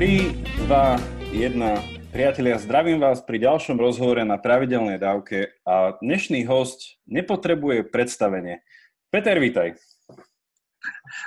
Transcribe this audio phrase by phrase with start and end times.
[0.00, 0.32] 3,
[0.64, 0.96] 2,
[1.36, 1.60] 1.
[2.08, 8.64] Priatelia, zdravím vás pri ďalšom rozhovore na pravidelnej dávke a dnešný host nepotrebuje predstavenie.
[9.12, 9.76] Peter, vítaj.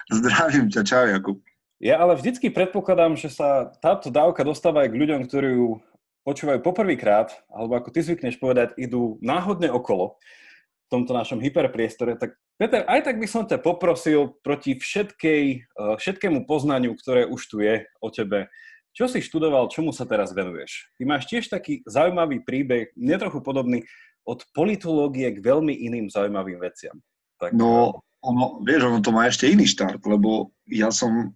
[0.09, 1.37] Zdravím ťa, čau Jakub.
[1.77, 5.77] Ja ale vždycky predpokladám, že sa táto dávka dostáva aj k ľuďom, ktorí ju
[6.25, 12.41] počúvajú poprvýkrát, alebo ako ty zvykneš povedať, idú náhodne okolo v tomto našom hyperpriestore, tak
[12.53, 17.65] Peter, aj tak by som ťa poprosil proti všetkej, eh, všetkému poznaniu, ktoré už tu
[17.65, 18.49] je o tebe,
[18.93, 20.93] čo si študoval, čomu sa teraz venuješ?
[20.95, 23.81] Ty máš tiež taký zaujímavý príbeh, netrochu podobný,
[24.23, 26.95] od politológie k veľmi iným zaujímavým veciam.
[27.41, 27.51] Tak...
[27.57, 31.35] No, ono, vieš, ono to má ešte iný štart, lebo ja som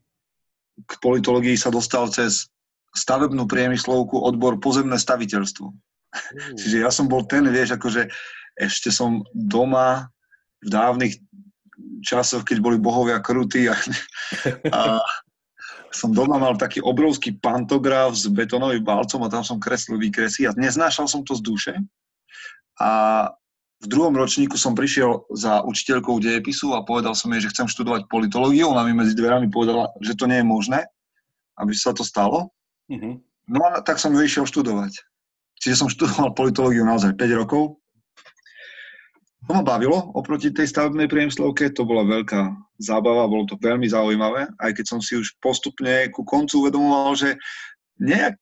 [0.77, 2.47] k politológii sa dostal cez
[2.95, 5.67] stavebnú priemyslovku odbor pozemné staviteľstvo.
[5.67, 6.55] Mm.
[6.55, 8.08] Čiže ja som bol ten, vieš, akože
[8.55, 10.08] ešte som doma
[10.63, 11.13] v dávnych
[12.02, 13.75] časoch, keď boli bohovia krutí a,
[14.72, 15.02] a
[15.91, 20.55] som doma mal taký obrovský pantograf s betonovým balcom a tam som kreslil výkresy a
[20.55, 21.73] neznášal som to z duše.
[22.77, 22.89] A
[23.77, 28.09] v druhom ročníku som prišiel za učiteľkou dejepisu a povedal som jej, že chcem študovať
[28.09, 28.73] politológiu.
[28.73, 30.79] Ona mi medzi dverami povedala, že to nie je možné,
[31.61, 32.49] aby sa to stalo.
[32.89, 33.13] Mm-hmm.
[33.53, 34.97] No a tak som ju išiel študovať.
[35.61, 37.77] Čiže som študoval politológiu naozaj 5 rokov
[39.48, 42.52] to ma bavilo oproti tej stavebnej priemyslovke, to bola veľká
[42.84, 47.30] zábava, bolo to veľmi zaujímavé, aj keď som si už postupne ku koncu uvedomoval, že
[48.03, 48.36] nejak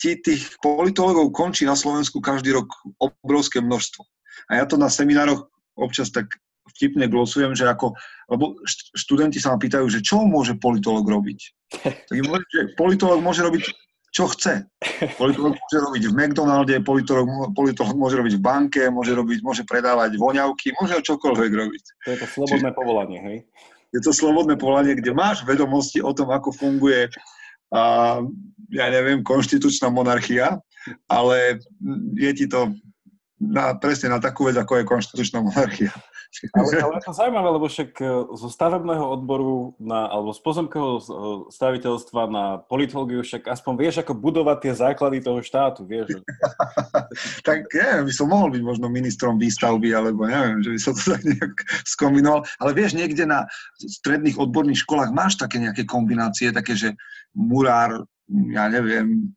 [0.00, 4.02] ti tých politologov končí na Slovensku každý rok obrovské množstvo.
[4.48, 6.30] A ja to na seminároch občas tak
[6.78, 7.92] vtipne glosujem, že ako,
[8.30, 8.56] lebo
[8.94, 11.38] študenti sa ma pýtajú, že čo môže politolog robiť?
[12.08, 13.68] Tak im poviem, že politolog môže robiť
[14.08, 14.64] čo chce.
[15.20, 20.16] Politolog môže robiť v McDonalde, politolog, politolog môže robiť v banke, môže, robiť, môže predávať
[20.16, 21.84] voňavky, môže čokoľvek robiť.
[22.04, 23.38] To je to slobodné Čiže, povolanie, hej?
[23.92, 27.12] Je to slobodné povolanie, kde máš vedomosti o tom, ako funguje
[27.72, 27.82] a,
[28.72, 30.56] ja neviem, konštitučná monarchia,
[31.04, 31.60] ale
[32.16, 32.72] je ti to
[33.36, 35.92] na, presne na takú vec, ako je konštitučná monarchia.
[36.54, 38.06] Ale, ale je to zaujímavé, lebo však e,
[38.36, 41.02] zo stavebného odboru na, alebo z pozemkého e,
[41.50, 46.20] staviteľstva na politológiu však aspoň vieš, ako budovať tie základy toho štátu, vieš.
[47.48, 51.02] tak neviem, by som mohol byť možno ministrom výstavby, alebo neviem, že by sa to
[51.16, 51.54] tak nejak
[51.88, 52.40] skombinoval.
[52.60, 53.48] Ale vieš, niekde na
[53.80, 56.92] stredných odborných školách máš také nejaké kombinácie, také, že
[57.32, 58.04] murár,
[58.52, 59.32] ja neviem,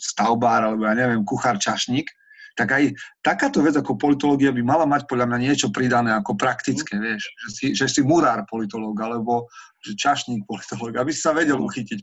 [0.00, 2.08] stavbár, alebo ja neviem, kuchár, čašník
[2.54, 6.96] tak aj takáto vec ako politológia by mala mať podľa mňa niečo pridané ako praktické,
[7.02, 9.50] vieš, že si, že si murár politológ, alebo
[9.82, 12.00] že čašník politológ, aby si sa vedel uchytiť.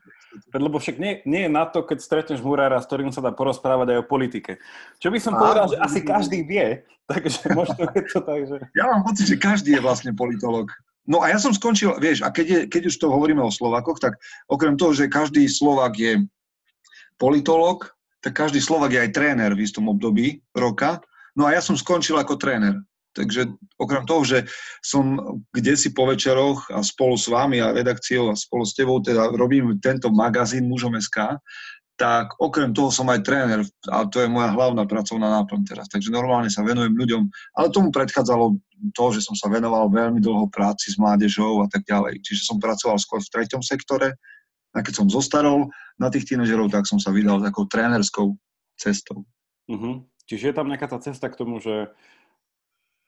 [0.54, 3.96] Lebo však nie, nie je na to, keď stretneš murára, s ktorým sa dá porozprávať
[3.96, 4.62] aj o politike.
[5.00, 8.56] Čo by som povedal, že asi každý vie, takže možno je to tak, že...
[8.76, 10.70] Ja mám pocit, že každý je vlastne politológ.
[11.10, 13.98] No a ja som skončil, vieš, a keď, je, keď už to hovoríme o Slovákoch,
[13.98, 16.22] tak okrem toho, že každý Slovák je
[17.18, 17.90] politológ,
[18.22, 21.02] tak každý Slovak je aj tréner v istom období roka.
[21.34, 22.78] No a ja som skončil ako tréner.
[23.12, 24.48] Takže okrem toho, že
[24.80, 25.20] som
[25.52, 29.36] kde si po večeroch a spolu s vami a redakciou a spolu s tebou teda
[29.36, 31.36] robím tento magazín Mužom SK,
[32.00, 33.62] tak okrem toho som aj tréner
[33.92, 35.86] a to je moja hlavná pracovná náplň teraz.
[35.92, 37.24] Takže normálne sa venujem ľuďom,
[37.60, 38.58] ale tomu predchádzalo
[38.96, 42.24] to, že som sa venoval veľmi dlho práci s mládežou a tak ďalej.
[42.26, 44.18] Čiže som pracoval skôr v treťom sektore,
[44.72, 48.36] a keď som zostarol na tých tínežerov, tak som sa vydal takou trénerskou
[48.80, 49.28] cestou.
[49.68, 50.04] Uh-huh.
[50.26, 51.92] Čiže je tam nejaká tá cesta k tomu, že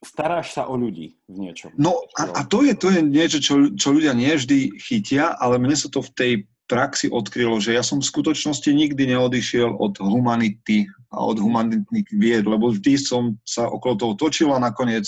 [0.03, 1.71] staráš sa o ľudí v niečom.
[1.79, 5.55] No a, a to, je, to je niečo, čo, čo ľudia nie vždy chytia, ale
[5.55, 6.33] mne sa to v tej
[6.67, 12.43] praxi odkrylo, že ja som v skutočnosti nikdy neodišiel od humanity a od humanitných vied,
[12.47, 15.07] lebo vždy som sa okolo toho točil a nakoniec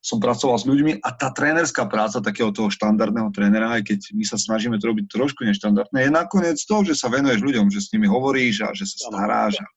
[0.00, 4.24] som pracoval s ľuďmi a tá trénerská práca takého toho štandardného trénera, aj keď my
[4.24, 7.92] sa snažíme to robiť trošku neštandardné, je nakoniec to, že sa venuješ ľuďom, že s
[7.92, 9.60] nimi hovoríš a že sa staráš.
[9.60, 9.68] A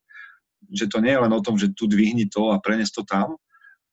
[0.71, 3.35] že to nie je len o tom, že tu dvihni to a prenes to tam,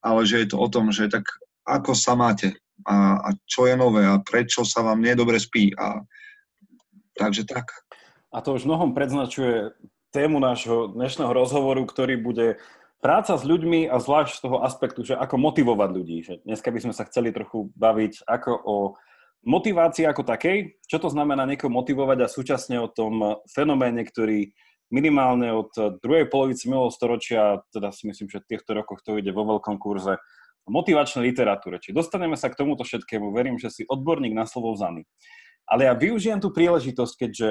[0.01, 1.27] ale že je to o tom, že tak
[1.67, 2.57] ako sa máte
[2.87, 5.75] a, a čo je nové a prečo sa vám nedobre spí.
[5.77, 6.01] A,
[7.19, 7.69] takže tak.
[8.31, 9.75] A to už mnohom predznačuje
[10.15, 12.59] tému nášho dnešného rozhovoru, ktorý bude
[13.01, 16.17] práca s ľuďmi a zvlášť z toho aspektu, že ako motivovať ľudí.
[16.21, 18.77] Že dneska by sme sa chceli trochu baviť ako o
[19.49, 24.53] motivácii ako takej, čo to znamená niekoho motivovať a súčasne o tom fenoméne, ktorý
[24.93, 29.33] minimálne od druhej polovici minulého storočia, teda si myslím, že v týchto rokoch to ide
[29.33, 30.21] vo veľkom kurze,
[30.69, 31.83] motivačnej literatúre.
[31.83, 35.09] Či dostaneme sa k tomuto všetkému, verím, že si odborník na slovo vzaný.
[35.71, 37.51] Ale ja využijem tú príležitosť, keďže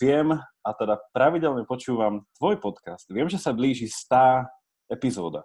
[0.00, 3.04] viem a teda pravidelne počúvam tvoj podcast.
[3.12, 4.48] Viem, že sa blíži 100
[4.88, 5.44] epizóda.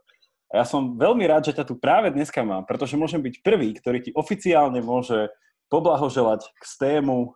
[0.53, 3.73] A ja som veľmi rád, že ťa tu práve dneska mám, pretože môžem byť prvý,
[3.73, 5.33] ktorý ti oficiálne môže
[5.73, 7.33] poblahoželať k tému,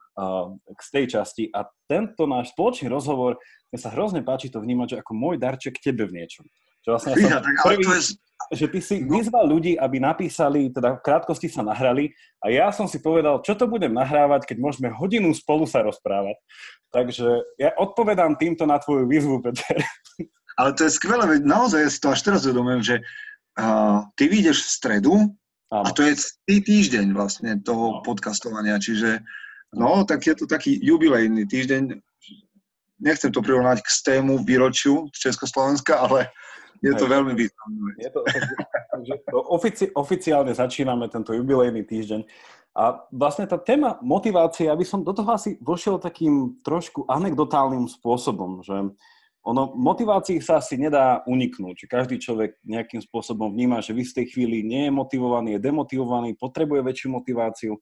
[0.70, 3.42] k tej časti a tento náš spoločný rozhovor,
[3.74, 6.46] mne sa hrozne páči to vnímať, že ako môj darček tebe v niečom.
[6.86, 8.16] Čo vlastne ja som prvý, je...
[8.54, 12.86] že ty si vyzval ľudí, aby napísali, teda v krátkosti sa nahrali a ja som
[12.86, 16.38] si povedal, čo to budem nahrávať, keď môžeme hodinu spolu sa rozprávať.
[16.94, 17.28] Takže
[17.58, 19.82] ja odpovedám týmto na tvoju výzvu, Peter.
[20.58, 22.96] Ale to je skvelé, veď naozaj ja si to až teraz uvedomujem, že
[23.62, 25.14] uh, ty vyjdeš v stredu
[25.70, 25.86] Áno.
[25.86, 26.18] a to je
[26.50, 28.02] týždeň vlastne toho no.
[28.02, 29.22] podcastovania, čiže
[29.78, 32.02] no, tak je to taký jubilejný týždeň.
[32.98, 36.34] Nechcem to prirovnať k stému výročiu Československa, ale
[36.82, 37.14] je to Hej.
[37.14, 37.90] veľmi významné.
[38.02, 38.22] Je to,
[38.94, 42.22] takže to ofici, oficiálne začíname tento jubilejný týždeň.
[42.78, 48.62] A vlastne tá téma motivácie, aby som do toho asi vošiel takým trošku anekdotálnym spôsobom,
[48.62, 48.94] že
[49.48, 51.88] ono, motivácii sa asi nedá uniknúť.
[51.88, 56.84] Každý človek nejakým spôsobom vníma, že v istej chvíli nie je motivovaný, je demotivovaný, potrebuje
[56.84, 57.80] väčšiu motiváciu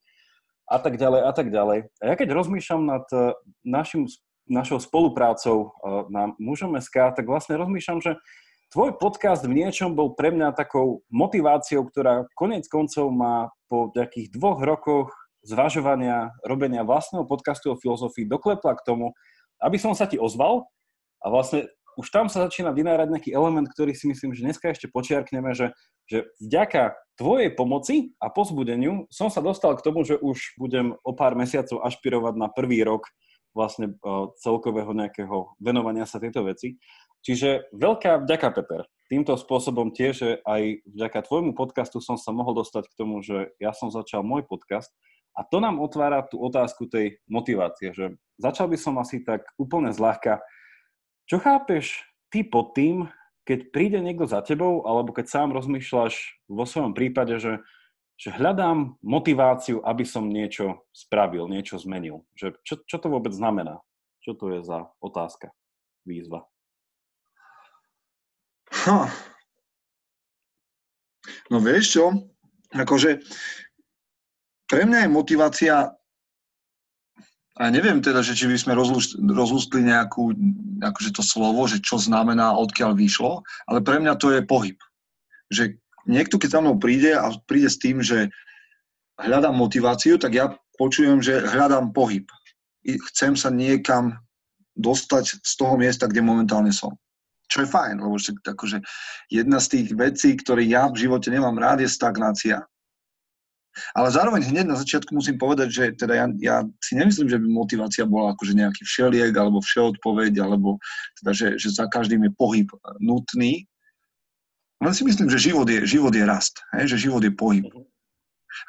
[0.70, 1.90] a tak ďalej a tak ďalej.
[1.98, 3.34] A ja keď rozmýšľam nad eh,
[3.66, 4.06] našim,
[4.46, 8.14] našou spoluprácou eh, na mužom SK, tak vlastne rozmýšľam, že
[8.70, 14.38] tvoj podcast v niečom bol pre mňa takou motiváciou, ktorá konec koncov má po nejakých
[14.38, 15.10] dvoch rokoch
[15.42, 19.18] zvažovania, robenia vlastného podcastu o filozofii doklepla k tomu,
[19.62, 20.70] aby som sa ti ozval
[21.26, 24.92] a vlastne už tam sa začína vynárať nejaký element, ktorý si myslím, že dneska ešte
[24.92, 25.72] počiarkneme, že,
[26.12, 31.12] že vďaka tvojej pomoci a pozbudeniu som sa dostal k tomu, že už budem o
[31.16, 33.08] pár mesiacov ašpirovať na prvý rok
[33.56, 33.96] vlastne
[34.44, 36.76] celkového nejakého venovania sa tejto veci.
[37.24, 38.84] Čiže veľká vďaka, Peter.
[39.08, 43.56] Týmto spôsobom tiež, že aj vďaka tvojmu podcastu som sa mohol dostať k tomu, že
[43.58, 44.92] ja som začal môj podcast
[45.40, 49.96] a to nám otvára tú otázku tej motivácie, že začal by som asi tak úplne
[49.96, 50.44] zľahka
[51.26, 53.10] čo chápeš ty pod tým,
[53.46, 57.62] keď príde niekto za tebou, alebo keď sám rozmýšľaš vo svojom prípade, že,
[58.18, 62.26] že hľadám motiváciu, aby som niečo spravil, niečo zmenil.
[62.34, 63.82] Že, čo, čo to vôbec znamená?
[64.26, 65.54] Čo to je za otázka,
[66.10, 66.50] výzva?
[68.90, 69.14] Ha.
[71.54, 72.06] No vieš čo,
[72.74, 73.22] akože
[74.66, 75.76] pre mňa je motivácia
[77.56, 78.74] a neviem teda, že či by sme
[79.32, 80.36] rozlústli nejakú,
[80.84, 84.76] akože to slovo, že čo znamená, odkiaľ vyšlo, ale pre mňa to je pohyb.
[85.48, 88.28] Že niekto, keď za mnou príde a príde s tým, že
[89.24, 92.28] hľadám motiváciu, tak ja počujem, že hľadám pohyb.
[92.84, 94.20] Chcem sa niekam
[94.76, 97.00] dostať z toho miesta, kde momentálne som.
[97.48, 98.84] Čo je fajn, lebo že, akože
[99.32, 102.68] jedna z tých vecí, ktoré ja v živote nemám rád, je stagnácia.
[103.92, 107.48] Ale zároveň hneď na začiatku musím povedať, že teda ja, ja si nemyslím, že by
[107.48, 110.80] motivácia bola akože nejaký všeliek alebo všeodpoveď, alebo
[111.20, 112.68] teda, že, že za každým je pohyb
[113.04, 113.68] nutný.
[114.80, 116.96] Len si myslím, že život je, život je rast, hej?
[116.96, 117.68] že život je pohyb.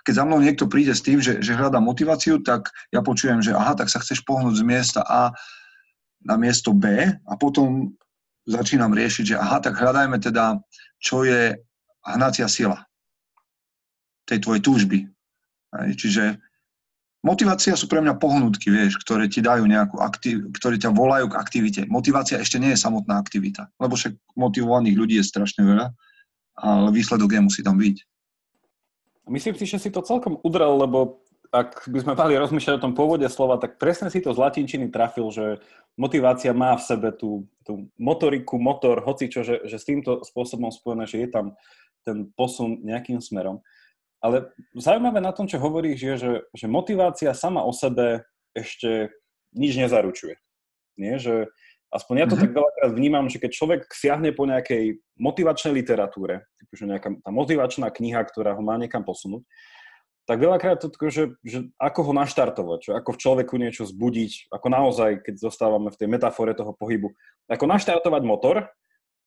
[0.03, 3.55] Keď za mnou niekto príde s tým, že, že hľadá motiváciu, tak ja počujem, že
[3.55, 5.31] aha, tak sa chceš pohnúť z miesta A
[6.27, 7.95] na miesto B a potom
[8.47, 10.59] začínam riešiť, že aha, tak hľadajme teda,
[10.99, 11.55] čo je
[12.03, 12.86] hnacia sila
[14.27, 14.99] tej tvojej túžby.
[15.73, 16.43] Čiže
[17.23, 21.39] motivácia sú pre mňa pohnutky, vieš, ktoré ti dajú nejakú aktiv, ktoré ťa volajú k
[21.39, 21.81] aktivite.
[21.87, 25.87] Motivácia ešte nie je samotná aktivita, lebo však motivovaných ľudí je strašne veľa,
[26.59, 27.97] ale výsledok nemusí tam byť.
[29.27, 32.95] Myslím si, že si to celkom udrel, lebo ak by sme mali rozmýšľať o tom
[32.95, 35.59] pôvode slova, tak presne si to z latinčiny trafil, že
[35.99, 40.71] motivácia má v sebe tú, tú motoriku, motor, hoci čo, že, že s týmto spôsobom
[40.71, 41.47] spojené, že je tam
[42.07, 43.63] ten posun nejakým smerom.
[44.25, 48.25] Ale zaujímavé na tom, čo hovoríš, je, že, že motivácia sama o sebe
[48.57, 49.13] ešte
[49.53, 50.41] nič nezaručuje.
[50.97, 51.21] Nie?
[51.21, 51.53] Že
[51.93, 52.43] aspoň ja to mm-hmm.
[52.49, 57.93] tak veľakrát vnímam, že keď človek siahne po nejakej motivačnej literatúre, že nejaká tá motivačná
[57.93, 59.45] kniha, ktorá ho má niekam posunúť,
[60.27, 64.51] tak veľakrát to tako, že, že ako ho naštartovať, že ako v človeku niečo zbudiť,
[64.51, 67.15] ako naozaj, keď zostávame v tej metafore toho pohybu,
[67.47, 68.67] ako naštartovať motor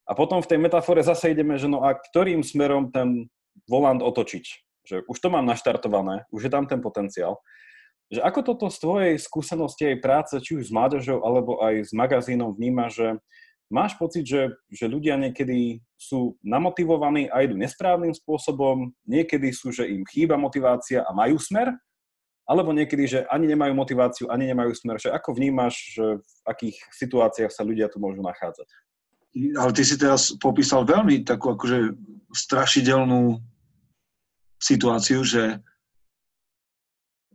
[0.03, 3.31] a potom v tej metafore zase ideme, že no a ktorým smerom ten
[3.71, 7.37] volant otočiť že už to mám naštartované, už je tam ten potenciál.
[8.09, 11.91] Že ako toto z tvojej skúsenosti aj práce, či už s mládežou, alebo aj s
[11.93, 13.21] magazínom vníma, že
[13.69, 19.85] máš pocit, že, že ľudia niekedy sú namotivovaní a idú nesprávnym spôsobom, niekedy sú, že
[19.85, 21.69] im chýba motivácia a majú smer,
[22.49, 24.97] alebo niekedy, že ani nemajú motiváciu, ani nemajú smer.
[24.97, 28.65] Že ako vnímaš, že v akých situáciách sa ľudia tu môžu nachádzať?
[29.53, 31.93] Ale ty si teraz popísal veľmi takú akože
[32.33, 33.37] strašidelnú
[34.59, 35.63] situáciu, že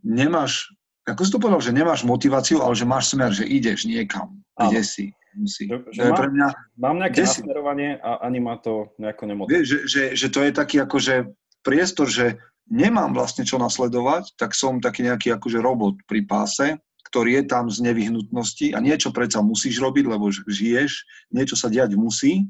[0.05, 0.69] nemáš,
[1.09, 4.81] ako si to povedal, že nemáš motiváciu, ale že máš smer, že ideš niekam, kde
[4.85, 5.05] si.
[5.35, 5.67] Si.
[5.67, 6.47] Že, že má, pre mňa,
[6.79, 9.67] mám nejaké nasmerovanie a ani ma to nejako nemotivuje.
[9.67, 11.27] Že, že, že to je taký akože
[11.59, 12.39] priestor, že
[12.71, 16.79] nemám vlastne čo nasledovať, tak som taký nejaký akože robot pri páse,
[17.11, 21.03] ktorý je tam z nevyhnutnosti a niečo predsa musíš robiť, lebo žiješ,
[21.35, 22.47] niečo sa diať musí,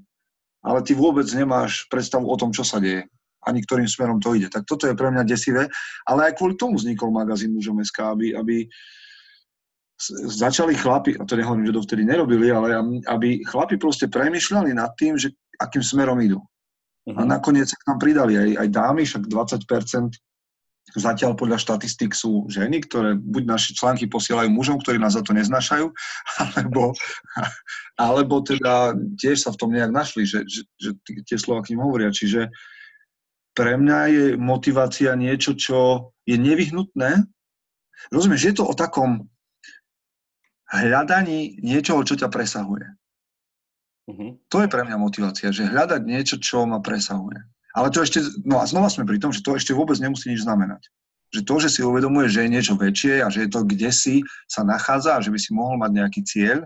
[0.62, 3.10] ale ty vôbec nemáš predstavu o tom, čo sa deje
[3.46, 4.50] ani ktorým smerom to ide.
[4.50, 5.70] Tak toto je pre mňa desivé,
[6.10, 8.56] ale aj kvôli tomu vznikol magazín Mužom SK, aby, aby
[10.28, 12.76] začali chlapi, a to nehovorím, že dovtedy nerobili, ale
[13.08, 16.44] aby chlapi proste premyšľali nad tým, že akým smerom idú.
[17.06, 17.16] Uh-huh.
[17.16, 17.30] A mhm.
[17.32, 20.20] nakoniec sa k nám pridali aj, aj dámy, však 20%
[20.94, 25.34] zatiaľ podľa štatistik sú ženy, ktoré buď naše články posielajú mužom, ktorí nás za to
[25.34, 25.90] neznášajú,
[26.46, 26.94] alebo,
[27.98, 30.90] alebo teda tiež sa v tom nejak našli, že, že, že
[31.26, 32.14] tie slova k ním hovoria.
[32.14, 32.54] Čiže
[33.56, 37.24] pre mňa je motivácia niečo, čo je nevyhnutné.
[38.12, 39.32] Rozumieš, je to o takom
[40.70, 42.86] hľadaní niečoho, čo ťa presahuje.
[44.06, 44.38] Uh-huh.
[44.52, 47.42] To je pre mňa motivácia, že hľadať niečo, čo ma presahuje.
[47.76, 50.46] Ale to ešte, no a znova sme pri tom, že to ešte vôbec nemusí nič
[50.46, 50.88] znamenať.
[51.34, 54.22] Že to, že si uvedomuje, že je niečo väčšie a že je to kde si
[54.48, 56.64] sa nachádza a že by si mohol mať nejaký cieľ,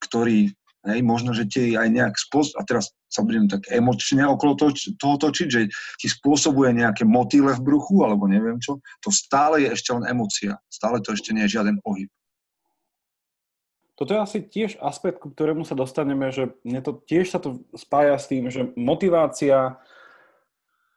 [0.00, 0.52] ktorý,
[0.86, 4.72] hej, možno, že ti aj nejak spôsob, a teraz sa budem tak emočne okolo toho,
[4.96, 5.60] toho točiť, že
[6.00, 10.56] ti spôsobuje nejaké motýle v bruchu, alebo neviem čo, to stále je ešte len emocia.
[10.70, 12.08] Stále to ešte nie je žiaden pohyb.
[14.00, 17.60] Toto je asi tiež aspekt, ku ktorému sa dostaneme, že mne to tiež sa to
[17.76, 19.76] spája s tým, že motivácia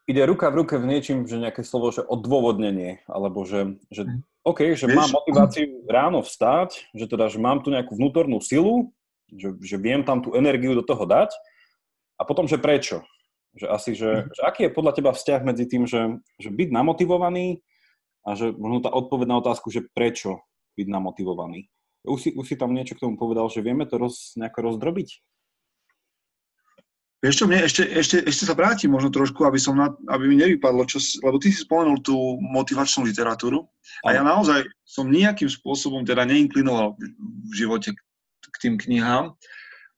[0.07, 4.23] ide ruka v ruke v niečím, že nejaké slovo, že odôvodnenie, alebo že, že mhm.
[4.43, 4.95] OK, že Vieš?
[4.95, 8.91] mám motiváciu ráno vstať, že teda, že mám tu nejakú vnútornú silu,
[9.37, 11.33] že, že viem tam tú energiu do toho dať
[12.17, 13.01] a potom, že prečo.
[13.53, 14.33] Že asi, že, mhm.
[14.33, 17.61] že aký je podľa teba vzťah medzi tým, že, že byť namotivovaný
[18.23, 20.41] a že možno tá odpoveď na otázku, že prečo
[20.79, 21.69] byť namotivovaný.
[22.03, 25.09] Už si, už si tam niečo k tomu povedal, že vieme to roz, nejako rozdrobiť?
[27.23, 30.35] Vieš čo, mne ešte, ešte, ešte sa vrátim možno trošku, aby, som na, aby mi
[30.35, 33.63] nevypadlo, čo, lebo ty si spomenul tú motivačnú literatúru
[34.03, 37.95] a ja naozaj som nejakým spôsobom teda neinklinoval v živote
[38.51, 39.37] k tým knihám,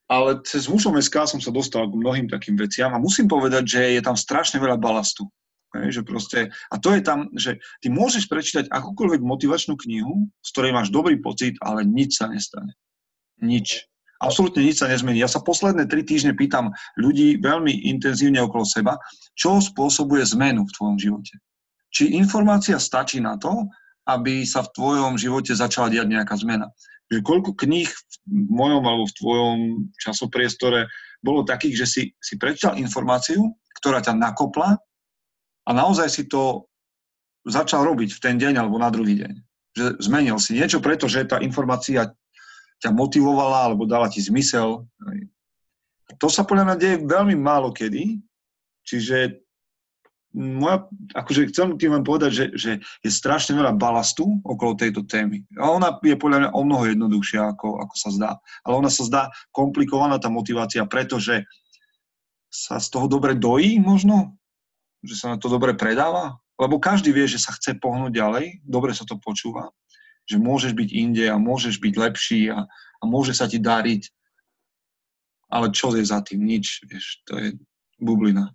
[0.06, 3.82] ale cez mužom SK som sa dostal k mnohým takým veciam a musím povedať, že
[3.98, 5.26] je tam strašne veľa balastu.
[5.76, 6.40] Hej, že proste,
[6.72, 11.20] a to je tam, že ty môžeš prečítať akúkoľvek motivačnú knihu, z ktorej máš dobrý
[11.20, 12.80] pocit, ale nič sa nestane.
[13.44, 13.84] Nič.
[14.24, 15.20] Absolútne nič sa nezmení.
[15.20, 18.96] Ja sa posledné tri týždne pýtam ľudí veľmi intenzívne okolo seba,
[19.36, 21.36] čo spôsobuje zmenu v tvojom živote.
[21.92, 23.68] Či informácia stačí na to,
[24.08, 26.72] aby sa v tvojom živote začala diať nejaká zmena.
[27.16, 27.88] Že koľko kníh
[28.28, 29.58] v mojom alebo v tvojom
[29.96, 30.92] časopriestore
[31.24, 34.76] bolo takých, že si, si prečítal informáciu, ktorá ťa nakopla
[35.64, 36.68] a naozaj si to
[37.48, 39.34] začal robiť v ten deň alebo na druhý deň.
[39.80, 42.12] Že zmenil si niečo, pretože tá informácia
[42.84, 44.84] ťa motivovala alebo dala ti zmysel.
[46.20, 48.20] To sa podľa mňa deje veľmi málo kedy,
[48.84, 49.45] čiže
[50.36, 50.84] moja,
[51.16, 55.48] akože chcem tým len povedať, že, že je strašne veľa balastu okolo tejto témy.
[55.56, 58.32] A ona je podľa mňa o mnoho jednoduchšia, ako, ako sa zdá.
[58.68, 59.24] Ale ona sa zdá
[59.56, 61.48] komplikovaná, tá motivácia, pretože
[62.52, 64.36] sa z toho dobre dojí možno,
[65.00, 66.36] že sa na to dobre predáva?
[66.60, 69.72] Lebo každý vie, že sa chce pohnúť ďalej, dobre sa to počúva,
[70.28, 72.64] že môžeš byť inde a môžeš byť lepší a,
[73.00, 74.08] a môže sa ti dariť.
[75.52, 76.44] Ale čo je za tým?
[76.44, 77.48] Nič, vieš, to je
[78.00, 78.52] bublina.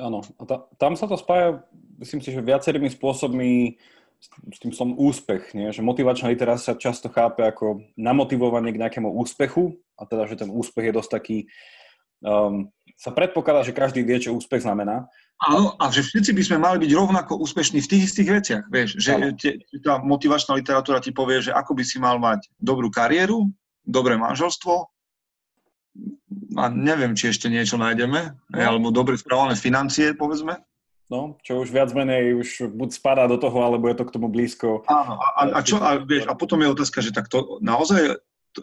[0.00, 1.60] Áno, a ta, tam sa to spája,
[2.00, 3.76] myslím si, že viacerými spôsobmi
[4.22, 5.74] s tým som úspech, nie?
[5.74, 10.50] že motivačná literácia sa často chápe ako namotivovanie k nejakému úspechu a teda, že ten
[10.50, 11.38] úspech je dosť taký,
[12.22, 15.10] um, sa predpokladá, že každý vie, čo úspech znamená,
[15.42, 18.94] Áno, a že všetci by sme mali byť rovnako úspešní v tých istých veciach, vieš,
[19.02, 19.50] že te,
[19.82, 23.50] tá motivačná literatúra ti povie, že ako by si mal mať dobrú kariéru,
[23.82, 24.86] dobré manželstvo,
[26.56, 28.56] a neviem, či ešte niečo nájdeme, no.
[28.56, 30.60] alebo dobre správané financie, povedzme.
[31.12, 34.32] No, čo už viac menej už buď spadá do toho, alebo je to k tomu
[34.32, 34.80] blízko.
[34.88, 38.16] Áno, a, a, čo, a, vieš, a potom je otázka, že tak to naozaj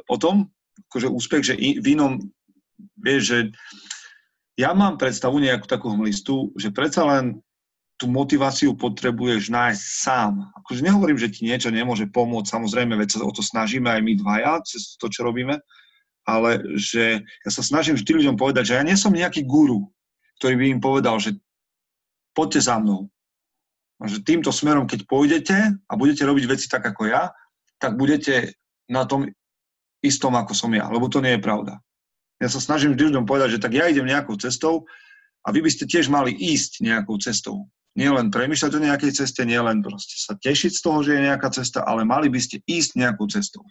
[0.10, 0.50] o tom,
[0.90, 2.18] akože úspech, že v inom,
[2.98, 3.40] vieš, že
[4.58, 7.38] ja mám predstavu nejakú takú hmlistu, že predsa len
[8.00, 10.50] tú motiváciu potrebuješ nájsť sám.
[10.64, 14.14] Akože nehovorím, že ti niečo nemôže pomôcť, samozrejme, veď sa o to snažíme aj my
[14.18, 15.60] dvaja, cez to, čo robíme,
[16.30, 19.90] ale že ja sa snažím vždy ľuďom povedať, že ja nie som nejaký guru,
[20.38, 21.34] ktorý by im povedal, že
[22.38, 23.10] poďte za mnou.
[24.00, 27.34] A že týmto smerom, keď pôjdete a budete robiť veci tak ako ja,
[27.82, 28.56] tak budete
[28.88, 29.28] na tom
[30.00, 31.84] istom, ako som ja, lebo to nie je pravda.
[32.40, 34.88] Ja sa snažím vždy ľuďom povedať, že tak ja idem nejakou cestou
[35.44, 37.68] a vy by ste tiež mali ísť nejakou cestou.
[38.00, 41.26] Nie len premýšľať o nejakej ceste, nie len proste sa tešiť z toho, že je
[41.28, 43.68] nejaká cesta, ale mali by ste ísť nejakou cestou.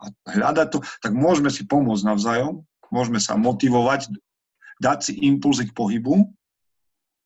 [0.00, 4.10] A hľadať to, tak môžeme si pomôcť navzájom, môžeme sa motivovať,
[4.80, 6.24] dať si impulzy k pohybu,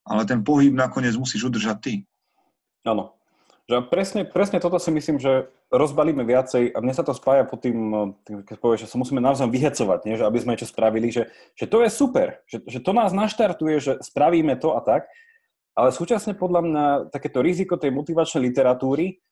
[0.04, 1.94] ale ten pohyb nakoniec musíš udržať ty.
[2.84, 3.16] Áno.
[3.64, 7.56] Že presne, presne toto si myslím, že rozbalíme viacej a mne sa to spája po
[7.56, 10.20] tým, tým keď povieš, že sa musíme navzájom vyhecovať, nie?
[10.20, 13.80] že aby sme čo spravili, že, že to je super, že, že to nás naštartuje,
[13.80, 15.08] že spravíme to a tak,
[15.72, 19.24] ale súčasne podľa mňa takéto riziko tej motivačnej literatúry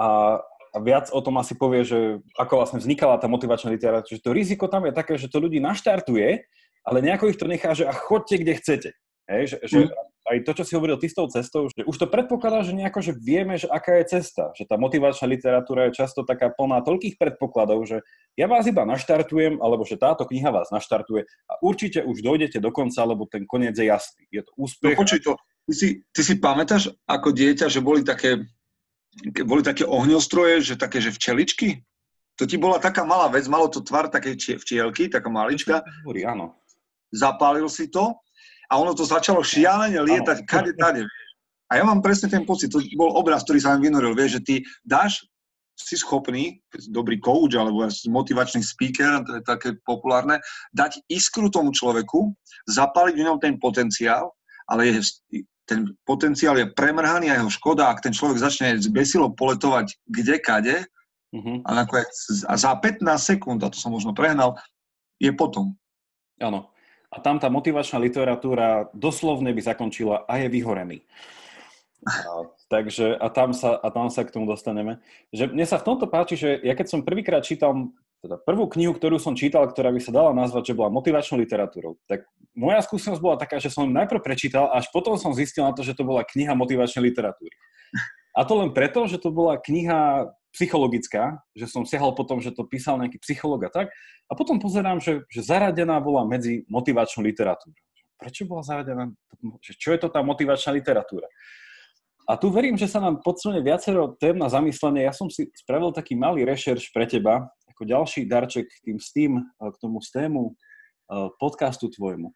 [0.00, 0.40] a,
[0.74, 4.34] a viac o tom asi povie, že ako vlastne vznikala tá motivačná literatúra, že to
[4.34, 6.42] riziko tam je také, že to ľudí naštartuje,
[6.82, 8.90] ale nejako ich to nechá, že a chodte kde chcete.
[9.24, 9.90] Hej, že, že mm.
[10.28, 13.00] aj to, čo si hovoril ty s tou cestou, že už to predpokladá, že nejako,
[13.00, 14.52] že vieme, že aká je cesta.
[14.52, 18.04] Že tá motivačná literatúra je často taká plná toľkých predpokladov, že
[18.36, 22.68] ja vás iba naštartujem, alebo že táto kniha vás naštartuje a určite už dojdete do
[22.68, 24.28] konca, lebo ten koniec je jasný.
[24.28, 24.92] Je to úspech.
[24.92, 28.44] No počuj to, ty si, ty si pamätáš ako dieťa, že boli také,
[29.46, 31.82] boli také ohňostroje, že také, že včeličky?
[32.34, 35.86] To ti bola taká malá vec, malo to tvar také včielky, taká malička.
[36.26, 36.58] Áno.
[37.14, 38.18] Zapálil si to
[38.66, 40.48] a ono to začalo šialene lietať ano.
[40.50, 41.02] kade tade.
[41.70, 44.42] A ja mám presne ten pocit, to bol obraz, ktorý sa mi vynoril, vieš, že
[44.42, 45.22] ty dáš,
[45.74, 50.38] si schopný, dobrý coach alebo motivačný speaker, to je také populárne,
[50.70, 52.30] dať iskru tomu človeku,
[52.70, 54.30] zapaliť v ňom ten potenciál,
[54.70, 59.96] ale je, ten potenciál je premrhaný a jeho škoda, ak ten človek začne zbesilo poletovať
[60.04, 60.76] kde kade,
[61.32, 61.64] uh-huh.
[61.64, 62.12] a, nakoniec,
[62.44, 64.60] a za 15 sekúnd, a to som možno prehnal,
[65.16, 65.72] je potom.
[66.42, 66.74] Áno
[67.14, 70.98] a tam tá motivačná literatúra doslovne by zakončila a je vyhorený.
[72.04, 74.98] A, takže a tam, sa, a tam sa k tomu dostaneme.
[75.30, 77.94] Že mne sa v tomto páči, že ja keď som prvýkrát čítal
[78.24, 82.00] teda prvú knihu, ktorú som čítal, ktorá by sa dala nazvať, že bola motivačnou literatúrou,
[82.08, 82.24] tak
[82.56, 85.92] moja skúsenosť bola taká, že som najprv prečítal, až potom som zistil na to, že
[85.92, 87.52] to bola kniha motivačnej literatúry.
[88.32, 92.64] A to len preto, že to bola kniha psychologická, že som siahal potom, že to
[92.64, 93.86] písal nejaký psycholog a tak.
[94.30, 97.76] A potom pozerám, že, že zaradená bola medzi motivačnú literatúru.
[98.16, 99.10] Prečo bola zaradená?
[99.60, 101.28] Čo je to tá motivačná literatúra?
[102.24, 105.04] A tu verím, že sa nám podsunie viacero tém na zamyslenie.
[105.04, 109.42] Ja som si spravil taký malý rešerš pre teba, ako ďalší darček tým s tým,
[109.42, 112.30] eh, k tomu stému eh, podcastu tvojmu.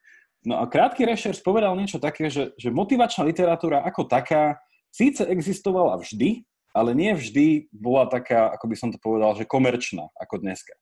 [0.46, 4.58] No a krátky rešerš povedal niečo také, že, že motivačná literatúra ako taká
[4.94, 10.06] síce existovala vždy, ale nie vždy bola taká, ako by som to povedal, že komerčná
[10.14, 10.74] ako dneska.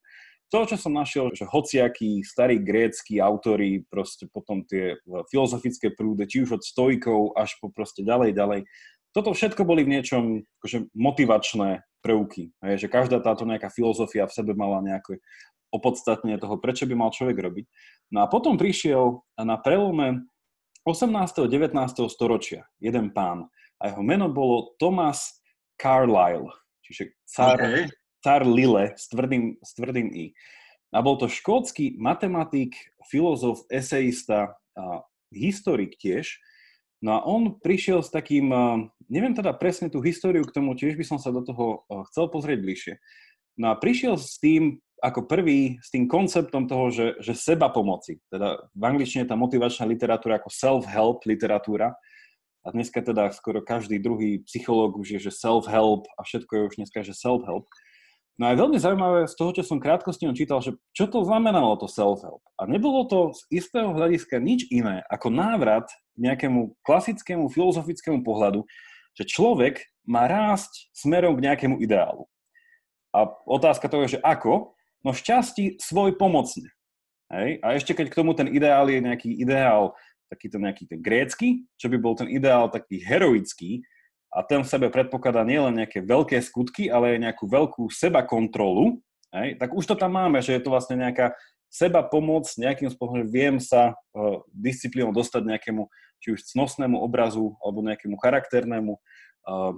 [0.54, 4.94] To, čo som našiel, že hociakí starí grécky autory, proste potom tie
[5.26, 8.60] filozofické prúde, či už od stojkov až po proste ďalej, ďalej,
[9.16, 12.52] toto všetko boli v niečom akože motivačné prvky.
[12.60, 15.24] Hej, že každá táto nejaká filozofia v sebe mala nejaké
[15.72, 17.64] opodstatnenie toho, prečo by mal človek robiť.
[18.12, 20.28] No a potom prišiel na prelome
[20.84, 21.10] 18.
[21.16, 21.72] a 19.
[22.12, 23.48] storočia jeden pán
[23.80, 25.40] a jeho meno bolo Thomas
[25.80, 26.52] Carlyle,
[26.84, 27.88] čiže car, okay.
[28.20, 30.36] car Lille s tvrdým, s tvrdým I.
[30.94, 32.78] A bol to škótsky matematik,
[33.10, 35.02] filozof, esejista a
[35.34, 36.38] historik tiež.
[37.04, 38.48] No a on prišiel s takým,
[39.06, 42.58] neviem teda presne tú históriu k tomu, tiež by som sa do toho chcel pozrieť
[42.64, 42.94] bližšie.
[43.60, 48.16] No a prišiel s tým ako prvý, s tým konceptom toho, že, že seba pomoci.
[48.32, 51.92] Teda v angličtine tá motivačná literatúra ako self-help literatúra,
[52.66, 56.74] a dneska teda skoro každý druhý psychológ už je, že self-help a všetko je už
[56.82, 57.62] dneska, že self-help.
[58.42, 61.78] No a je veľmi zaujímavé z toho, čo som krátkosti čítal, že čo to znamenalo
[61.78, 62.42] to self-help.
[62.58, 65.86] A nebolo to z istého hľadiska nič iné ako návrat
[66.18, 68.64] nejakému klasickému filozofickému pohľadu,
[69.16, 72.28] že človek má rásť smerom k nejakému ideálu.
[73.16, 74.76] A otázka toho je, že ako?
[75.00, 76.68] No šťastí svoj pomocne.
[77.32, 77.58] Hej?
[77.64, 81.48] A ešte keď k tomu ten ideál je nejaký ideál taký ten nejaký ten grécky,
[81.78, 83.82] čo by bol ten ideál taký heroický
[84.34, 88.98] a ten v sebe predpokladá nielen nejaké veľké skutky, ale aj nejakú veľkú seba kontrolu,
[89.32, 91.32] hej, tak už to tam máme, že je to vlastne nejaká
[91.68, 95.88] seba pomoc, nejakým spôsobom viem sa uh, disciplínou dostať nejakému
[96.22, 99.74] či už cnostnému obrazu alebo nejakému charakternému uh,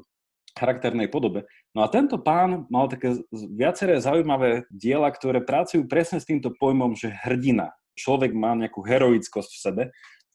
[0.59, 1.47] charakternej podobe.
[1.71, 6.99] No a tento pán mal také viaceré zaujímavé diela, ktoré pracujú presne s týmto pojmom,
[6.99, 7.71] že hrdina.
[7.95, 9.83] Človek má nejakú heroickosť v sebe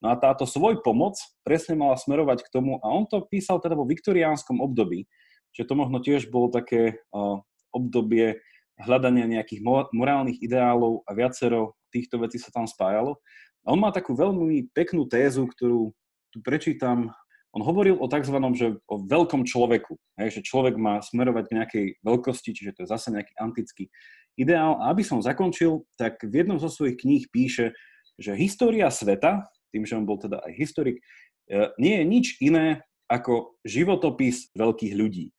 [0.03, 1.15] No a táto svoj pomoc
[1.47, 5.07] presne mala smerovať k tomu, a on to písal teda vo viktoriánskom období,
[5.55, 7.39] že to možno tiež bolo také uh,
[7.71, 8.43] obdobie
[8.79, 9.61] hľadania nejakých
[9.93, 13.21] morálnych ideálov a viacero týchto vecí sa tam spájalo.
[13.63, 15.93] A on má takú veľmi peknú tézu, ktorú
[16.33, 17.13] tu prečítam.
[17.53, 18.33] On hovoril o tzv.
[18.33, 22.91] Že o veľkom človeku, hej, že človek má smerovať k nejakej veľkosti, čiže to je
[22.91, 23.93] zase nejaký antický
[24.35, 24.81] ideál.
[24.81, 27.77] A aby som zakončil, tak v jednom zo svojich kníh píše,
[28.17, 31.01] že história sveta tým, že on bol teda aj historik,
[31.49, 35.33] e, nie je nič iné ako životopis veľkých ľudí.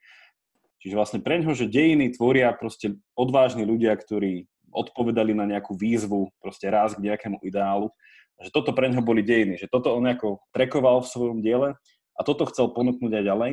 [0.85, 6.29] Čiže vlastne pre ňoho, že dejiny tvoria proste odvážni ľudia, ktorí odpovedali na nejakú výzvu,
[6.45, 7.89] proste raz k nejakému ideálu.
[8.37, 11.73] Že toto pre neho boli dejiny, že toto on nejako trekoval v svojom diele
[12.13, 13.53] a toto chcel ponúknuť aj ďalej.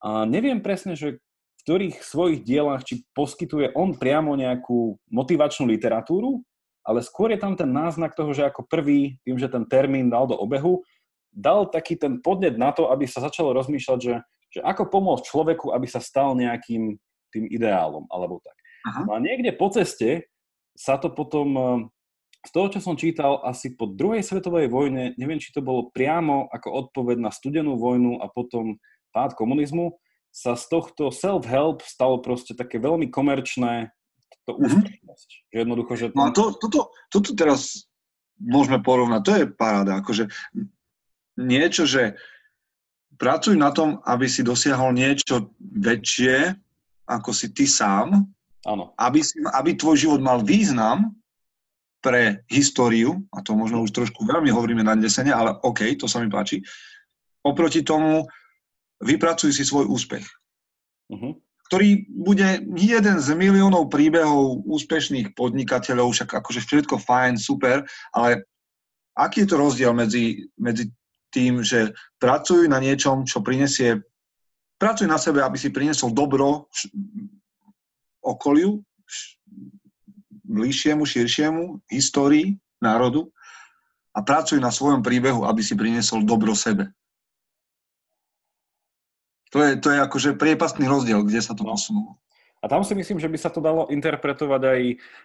[0.00, 6.40] A neviem presne, že v ktorých svojich dielach, či poskytuje on priamo nejakú motivačnú literatúru,
[6.80, 10.24] ale skôr je tam ten náznak toho, že ako prvý, tým, že ten termín dal
[10.24, 10.80] do obehu,
[11.28, 14.14] dal taký ten podnet na to, aby sa začalo rozmýšľať, že,
[14.50, 16.98] že ako pomôcť človeku, aby sa stal nejakým
[17.30, 18.56] tým ideálom, alebo tak.
[18.90, 19.00] Aha.
[19.06, 20.26] No a niekde po ceste
[20.74, 21.78] sa to potom, eh,
[22.46, 26.48] z toho, čo som čítal, asi po druhej svetovej vojne, neviem, či to bolo priamo
[26.50, 28.80] ako odpoveď na studenú vojnu a potom
[29.14, 29.94] pád komunizmu,
[30.30, 33.90] sa z tohto self-help stalo proste také veľmi komerčné
[34.46, 34.62] to mhm.
[34.66, 35.28] úspešnosť.
[35.30, 35.50] Mm-hmm.
[35.50, 36.06] Že jednoducho, že...
[36.14, 37.86] No a to, toto, toto teraz
[38.40, 40.32] môžeme porovnať, to je paráda, akože
[41.36, 42.16] niečo, že
[43.20, 46.56] pracuj na tom, aby si dosiahol niečo väčšie,
[47.04, 48.24] ako si ty sám,
[48.68, 48.92] Áno.
[49.00, 51.16] Aby, si, aby tvoj život mal význam
[52.00, 56.20] pre históriu, a to možno už trošku veľmi hovoríme na desene, ale OK, to sa
[56.20, 56.60] mi páči,
[57.44, 58.24] oproti tomu
[59.00, 60.24] vypracuj si svoj úspech.
[61.12, 61.36] Uh-huh.
[61.68, 68.44] Ktorý bude jeden z miliónov príbehov úspešných podnikateľov, však akože všetko fajn, super, ale
[69.16, 70.88] aký je to rozdiel medzi, medzi
[71.30, 74.02] tým, že pracuj na niečom, čo prinesie,
[74.76, 76.68] pracuj na sebe, aby si priniesol dobro
[78.20, 78.82] okoliu,
[80.44, 83.30] bližšiemu, širšiemu, histórii národu
[84.10, 86.90] a pracuj na svojom príbehu, aby si priniesol dobro sebe.
[89.50, 91.74] To je, to je akože priepastný rozdiel, kde sa to no.
[91.74, 92.10] posunulo.
[92.60, 94.80] A tam si myslím, že by sa to dalo interpretovať aj...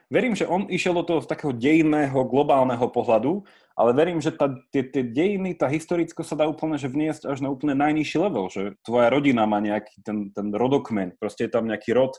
[0.08, 3.44] Verím, že on išiel do toho z takého dejinného, globálneho pohľadu,
[3.76, 7.44] ale verím, že tá, tie, tie dejiny, tá historicko sa dá úplne že vniesť až
[7.44, 11.68] na úplne najnižší level, že tvoja rodina má nejaký ten, ten rodokmen, proste je tam
[11.68, 12.16] nejaký rod,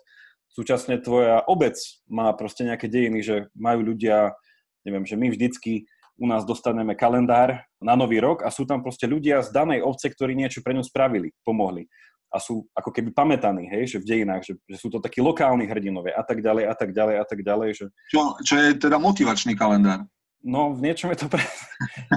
[0.53, 1.81] súčasne tvoja obec
[2.13, 4.37] má proste nejaké dejiny, že majú ľudia,
[4.85, 5.89] neviem, že my vždycky
[6.21, 10.13] u nás dostaneme kalendár na nový rok a sú tam proste ľudia z danej ovce,
[10.13, 11.89] ktorí niečo pre ňu spravili, pomohli
[12.31, 15.65] a sú ako keby pamätaní, hej, že v dejinách, že, že sú to takí lokálni
[15.65, 17.69] hrdinové a tak ďalej a tak ďalej a tak ďalej.
[17.79, 17.85] Že...
[18.11, 20.05] Čo, čo je teda motivačný kalendár?
[20.47, 21.43] No, v niečom je to pre...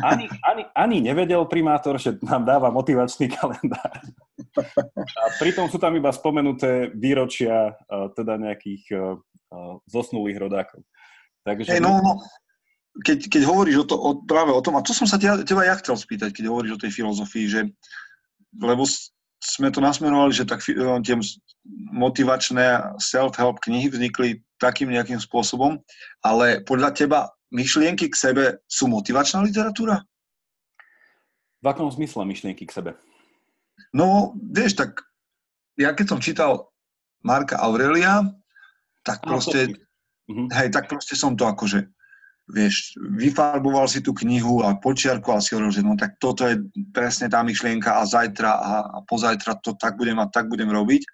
[0.06, 4.06] Ani, ani, ani nevedel primátor, že nám dáva motivačný kalendár.
[4.94, 7.74] A pritom sú tam iba spomenuté výročia
[8.14, 8.86] teda nejakých
[9.90, 10.86] zosnulých rodákov.
[11.42, 11.74] Takže...
[11.74, 12.22] Hey, no, no,
[13.02, 15.66] keď, keď hovoríš o to, o, práve o tom, a to som sa teba, teba
[15.66, 17.62] ja chcel spýtať, keď hovoríš o tej filozofii, že
[18.62, 18.86] lebo
[19.40, 21.16] sme to nasmerovali, že tak eh, tie
[21.96, 25.80] motivačné self-help knihy vznikli takým nejakým spôsobom,
[26.20, 27.20] ale podľa teba
[27.56, 30.04] myšlienky k sebe sú motivačná literatúra?
[31.60, 32.92] V akom zmysle myšlienky k sebe?
[33.96, 35.04] No, vieš, tak
[35.80, 36.68] ja keď som čítal
[37.24, 38.28] Marka Aurelia,
[39.08, 39.80] tak proste,
[40.28, 40.52] mhm.
[40.52, 41.88] hej, tak proste som to akože
[42.50, 46.58] vieš, vyfarboval si tú knihu a počiarkoval si hovoril, že no tak toto je
[46.90, 51.06] presne tá myšlienka a zajtra a, a pozajtra to tak budem a tak budem robiť,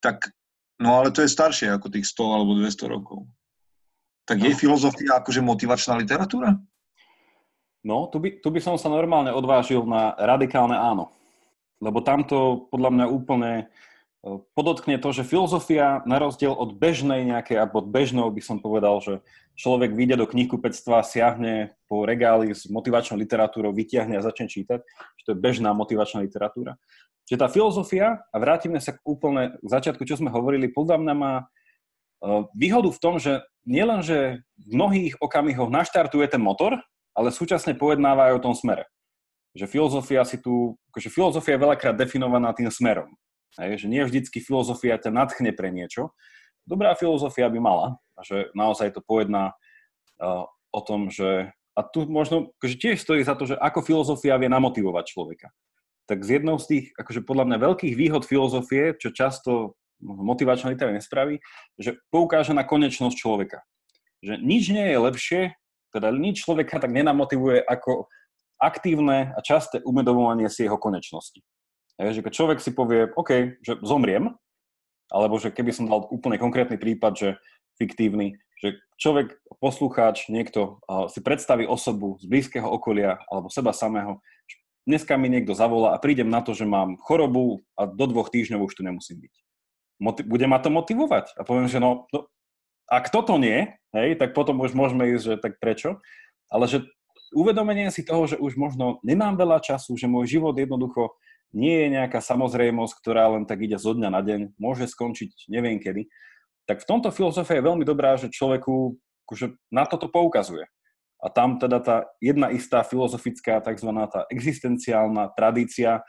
[0.00, 0.32] tak
[0.80, 3.28] no ale to je staršie ako tých 100 alebo 200 rokov.
[4.24, 4.48] Tak no.
[4.48, 6.56] je filozofia akože motivačná literatúra?
[7.80, 11.12] No, tu by, tu by som sa normálne odvážil na radikálne áno.
[11.80, 13.72] Lebo tamto podľa mňa úplne
[14.52, 19.24] podotkne to, že filozofia na rozdiel od bežnej nejakej, alebo bežnou by som povedal, že
[19.56, 24.80] človek vyjde do knihkupectva, siahne po regáli s motivačnou literatúrou, vytiahne a začne čítať,
[25.16, 26.76] že to je bežná motivačná literatúra.
[27.32, 31.14] Že tá filozofia, a vrátime sa k úplne k začiatku, čo sme hovorili, podľa mňa
[31.16, 31.44] má e,
[32.52, 36.76] výhodu v tom, že nielen, že v mnohých okamihoch naštartuje ten motor,
[37.16, 38.84] ale súčasne pojednáva aj o tom smere.
[39.56, 43.08] Že filozofia si tu, akože filozofia je veľakrát definovaná tým smerom
[43.58, 46.14] Hej, že nie vždycky filozofia ťa nadchne pre niečo.
[46.62, 47.86] Dobrá filozofia by mala,
[48.22, 49.58] že naozaj to pojedná
[50.22, 54.38] uh, o tom, že a tu možno že tiež stojí za to, že ako filozofia
[54.38, 55.48] vie namotivovať človeka.
[56.06, 60.98] Tak z jednou z tých, akože podľa mňa veľkých výhod filozofie, čo často motivačná literatúra
[60.98, 61.38] nespraví,
[61.78, 63.62] že poukáže na konečnosť človeka.
[64.20, 65.40] Že nič nie je lepšie,
[65.94, 68.10] teda nič človeka tak nenamotivuje ako
[68.60, 71.40] aktívne a časté umedomovanie si jeho konečnosti.
[72.00, 74.32] Je, že keď človek si povie, OK, že zomriem,
[75.12, 77.28] alebo že keby som dal úplne konkrétny prípad, že
[77.76, 80.80] fiktívny, že človek, poslucháč, niekto
[81.12, 84.24] si predstaví osobu z blízkeho okolia alebo seba samého,
[84.88, 88.64] dneska mi niekto zavolá a prídem na to, že mám chorobu a do dvoch týždňov
[88.64, 89.34] už tu nemusím byť.
[90.00, 91.36] Moti- bude ma to motivovať?
[91.36, 92.28] A poviem, že no, no
[92.88, 96.00] ak toto nie, hej, tak potom už môžeme ísť, že tak prečo?
[96.48, 96.88] Ale že
[97.36, 101.14] uvedomenie si toho, že už možno nemám veľa času, že môj život jednoducho
[101.50, 105.82] nie je nejaká samozrejmosť, ktorá len tak ide zo dňa na deň, môže skončiť neviem
[105.82, 106.06] kedy,
[106.70, 108.94] tak v tomto filozofia je veľmi dobrá, že človeku
[109.26, 110.66] akože na toto poukazuje.
[111.20, 113.90] A tam teda tá jedna istá filozofická, tzv.
[114.08, 116.00] tá existenciálna tradícia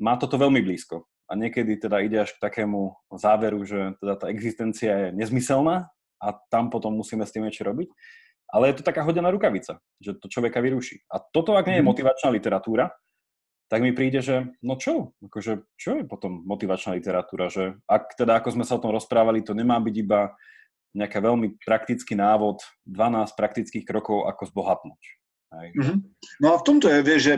[0.00, 1.04] má toto veľmi blízko.
[1.28, 6.28] A niekedy teda ide až k takému záveru, že teda tá existencia je nezmyselná a
[6.48, 7.92] tam potom musíme s tým niečo robiť.
[8.48, 11.04] Ale je to taká hodená rukavica, že to človeka vyruší.
[11.12, 11.90] A toto, ak nie je mhm.
[11.92, 12.88] motivačná literatúra,
[13.68, 18.40] tak mi príde, že no čo, akože, čo je potom motivačná literatúra, že ak teda,
[18.40, 20.32] ako sme sa o tom rozprávali, to nemá byť iba
[20.96, 25.02] nejaká veľmi praktický návod, 12 praktických krokov, ako zbohatnúť.
[25.52, 25.98] Mm-hmm.
[26.40, 27.34] No a v tomto je, vieš, že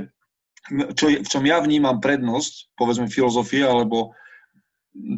[0.95, 4.15] čo, v čom ja vnímam prednosť, povedzme filozofie, alebo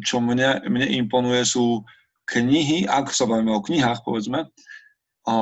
[0.05, 1.85] čo mne, mne imponuje sú
[2.29, 4.49] knihy, ak sa bavíme o knihách, povedzme,
[5.29, 5.33] a,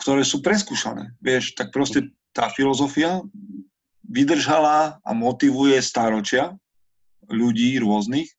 [0.00, 1.16] ktoré sú preskúšané.
[1.20, 3.24] Vieš, tak proste tá filozofia
[4.06, 6.54] vydržala a motivuje stáročia
[7.26, 8.30] ľudí rôznych.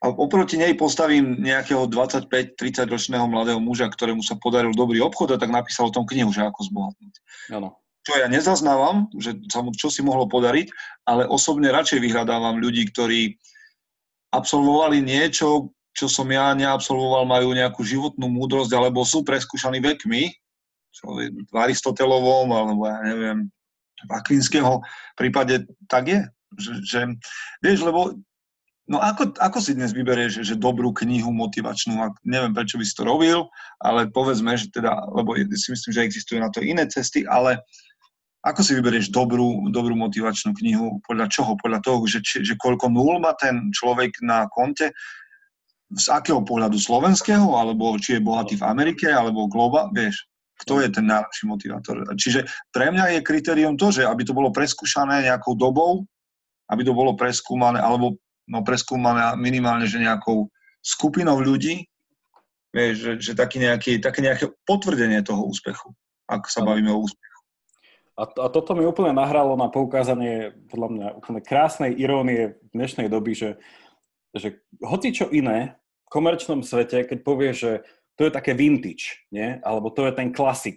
[0.00, 5.40] A oproti nej postavím nejakého 25-30 ročného mladého muža, ktorému sa podaril dobrý obchod a
[5.40, 7.14] tak napísal o tom knihu, že ako zbohatnúť.
[7.52, 7.76] Ano.
[8.00, 10.72] Čo ja nezaznávam, že sa mu čo si mohlo podariť,
[11.04, 13.36] ale osobne radšej vyhľadávam ľudí, ktorí
[14.32, 20.32] absolvovali niečo, čo som ja neabsolvoval, majú nejakú životnú múdrosť alebo sú preskúšaní vekmi,
[20.96, 23.52] čo v Aristotelovom alebo ja neviem,
[24.06, 24.80] v Akvinského
[25.18, 26.20] prípade tak je.
[26.58, 27.00] Že, že,
[27.62, 28.18] vieš, lebo
[28.90, 32.98] No ako, ako si dnes vyberieš, že dobrú knihu motivačnú, ak, neviem prečo by si
[32.98, 33.46] to robil,
[33.78, 37.62] ale povedzme, že teda, lebo si myslím, že existujú na to iné cesty, ale
[38.42, 41.54] ako si vyberieš dobrú, dobrú motivačnú knihu, podľa čoho?
[41.62, 44.90] Podľa toho, že, že koľko nul má ten človek na konte,
[45.94, 46.74] z akého pohľadu?
[46.74, 50.29] Slovenského, alebo či je bohatý v Amerike, alebo globa, vieš
[50.60, 52.04] kto je ten najlepší motivátor.
[52.14, 56.04] Čiže pre mňa je kritérium to, že aby to bolo preskúšané nejakou dobou,
[56.68, 60.52] aby to bolo preskúmané, alebo no, preskúmané minimálne, že nejakou
[60.84, 61.88] skupinou ľudí,
[62.70, 65.90] vieš, že, že taký nejaký, také nejaké potvrdenie toho úspechu,
[66.30, 67.40] ak sa bavíme o úspechu.
[68.20, 73.32] A, a toto mi úplne nahralo na poukázanie, podľa mňa, úplne krásnej irónie dnešnej doby,
[73.32, 73.50] že,
[74.36, 77.70] že hoci čo iné v komerčnom svete, keď povie, že
[78.20, 79.56] to je také vintage, nie?
[79.64, 80.76] Alebo to je ten klasik,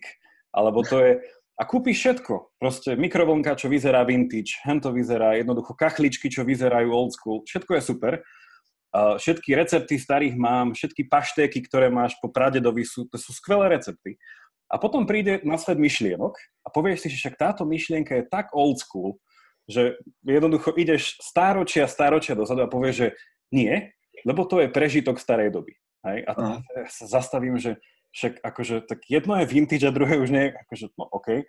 [0.55, 1.11] alebo to je...
[1.59, 2.55] A kúpiš všetko.
[2.55, 7.43] Proste mikrovlnka, čo vyzerá vintage, hen to vyzerá jednoducho kachličky, čo vyzerajú old school.
[7.43, 8.13] Všetko je super.
[8.95, 14.15] Všetky recepty starých mám, všetky paštéky, ktoré máš po pradedovi, sú, to sú skvelé recepty.
[14.71, 18.55] A potom príde na svet myšlienok a povieš si, že však táto myšlienka je tak
[18.55, 19.19] old school,
[19.67, 23.07] že jednoducho ideš stáročia, stáročia dozadu a povieš, že
[23.51, 25.75] nie, lebo to je prežitok starej doby.
[26.03, 26.17] Hej?
[26.27, 26.57] A uh-huh.
[26.91, 27.79] sa zastavím, že
[28.13, 31.43] však akože tak jedno je vintage a druhé už nie, akože no OK.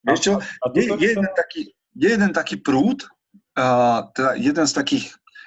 [0.00, 1.60] Vieš čo, a, a je, je, jeden taký,
[1.94, 3.06] je jeden taký prúd,
[3.54, 5.04] a, teda jeden z takých,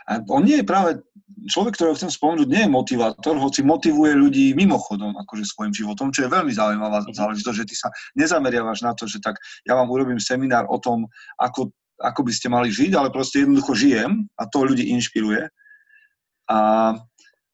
[0.07, 1.03] a on nie je práve,
[1.49, 6.27] človek, ktorého chcem spomenúť, nie je motivátor, hoci motivuje ľudí mimochodom, akože svojim životom, čo
[6.27, 7.11] je veľmi zaujímavá mhm.
[7.11, 9.35] záležitosť, že ty sa nezameriavaš na to, že tak
[9.67, 11.09] ja vám urobím seminár o tom,
[11.41, 15.49] ako, ako by ste mali žiť, ale proste jednoducho žijem a to ľudí inšpiruje.
[16.51, 16.59] A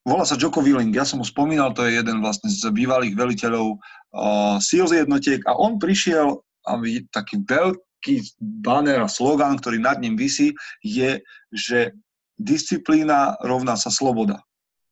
[0.07, 3.77] volá sa Joko Willing, ja som mu spomínal, to je jeden vlastne z bývalých veliteľov
[3.77, 6.71] uh, SEALS jednotiek a on prišiel a
[7.11, 8.15] taký veľký
[8.61, 11.95] banner a slogan, ktorý nad ním vysí, je, že
[12.39, 14.39] disciplína rovná sa sloboda.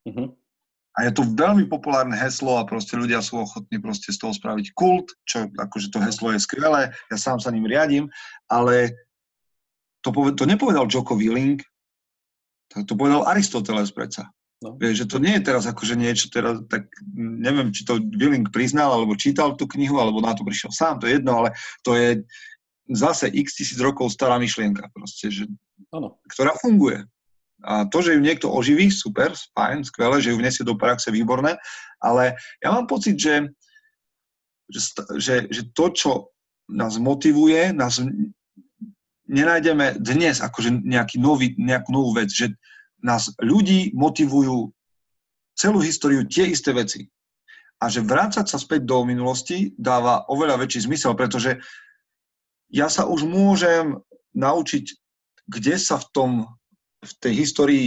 [0.07, 0.35] Uh-huh.
[0.97, 4.73] A je to veľmi populárne heslo a proste ľudia sú ochotní proste z toho spraviť
[4.73, 8.09] kult, čo akože to heslo je skvelé, ja sám sa ním riadím,
[8.49, 8.97] ale
[10.01, 11.61] to, poved- to nepovedal Joko Willing,
[12.73, 14.27] to, to povedal Aristoteles predsa.
[14.57, 14.73] No.
[14.73, 18.89] Vieš, že to nie je teraz akože niečo, teraz, tak neviem, či to Willing priznal,
[18.89, 21.53] alebo čítal tú knihu, alebo na to prišiel sám, to je jedno, ale
[21.85, 22.25] to je
[22.89, 25.45] zase x tisíc rokov stará myšlienka proste, že,
[25.93, 26.17] ano.
[26.25, 27.05] ktorá funguje.
[27.61, 31.61] A to, že ju niekto oživí, super, fajn, skvelé, že ju vnesie do praxe, výborné,
[32.01, 33.53] ale ja mám pocit, že,
[34.73, 34.81] že,
[35.21, 36.11] že, že to, čo
[36.65, 38.01] nás motivuje, nás
[39.27, 42.55] nenájdeme dnes akože nejaký nový, nejakú novú vec, že
[43.03, 44.73] nás ľudí motivujú
[45.57, 47.09] celú históriu tie isté veci.
[47.77, 51.61] A že vrácať sa späť do minulosti dáva oveľa väčší zmysel, pretože
[52.73, 54.01] ja sa už môžem
[54.33, 54.85] naučiť,
[55.45, 56.31] kde sa v, tom,
[57.05, 57.85] v tej histórii,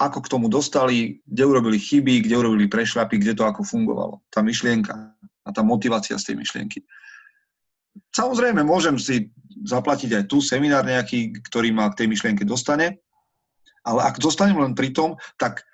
[0.00, 4.24] ako k tomu dostali, kde urobili chyby, kde urobili prešľapy, kde to ako fungovalo.
[4.32, 6.78] Tá myšlienka a tá motivácia z tej myšlienky.
[8.14, 9.32] Samozrejme, môžem si
[9.68, 13.02] zaplatiť aj tu seminár nejaký, ktorý ma k tej myšlienke dostane,
[13.88, 15.64] ale ak zostanem len pri tom, tak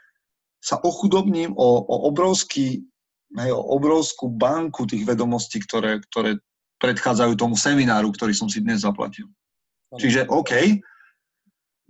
[0.62, 2.86] sa ochudobním o, o, obrovský,
[3.34, 6.38] hej, o obrovskú banku tých vedomostí, ktoré, ktoré
[6.78, 9.26] predchádzajú tomu semináru, ktorý som si dnes zaplatil.
[9.90, 10.00] Okay.
[10.06, 10.52] Čiže OK,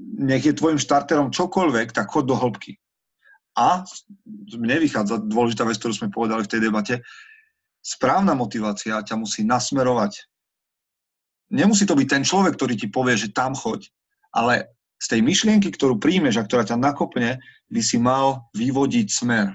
[0.00, 2.80] nech je tvojim štarterom čokoľvek, tak chod do hĺbky.
[3.54, 3.87] A
[4.58, 6.94] mne vychádza dôležitá vec, ktorú sme povedali v tej debate,
[7.78, 10.26] správna motivácia ťa musí nasmerovať.
[11.54, 13.87] Nemusí to byť ten človek, ktorý ti povie, že tam choď,
[14.34, 17.36] ale z tej myšlienky, ktorú príjmeš a ktorá ťa nakopne,
[17.68, 19.52] by si mal vyvodiť smer.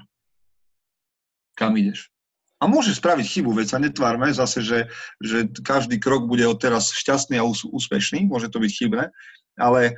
[1.57, 2.13] Kam ideš.
[2.61, 4.79] A môžeš spraviť chybu, veď sa netvárme zase, že,
[5.23, 9.09] že každý krok bude odteraz šťastný a úspešný, môže to byť chybné,
[9.57, 9.95] ale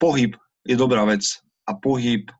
[0.00, 0.32] pohyb
[0.64, 1.26] je dobrá vec
[1.66, 2.30] a pohyb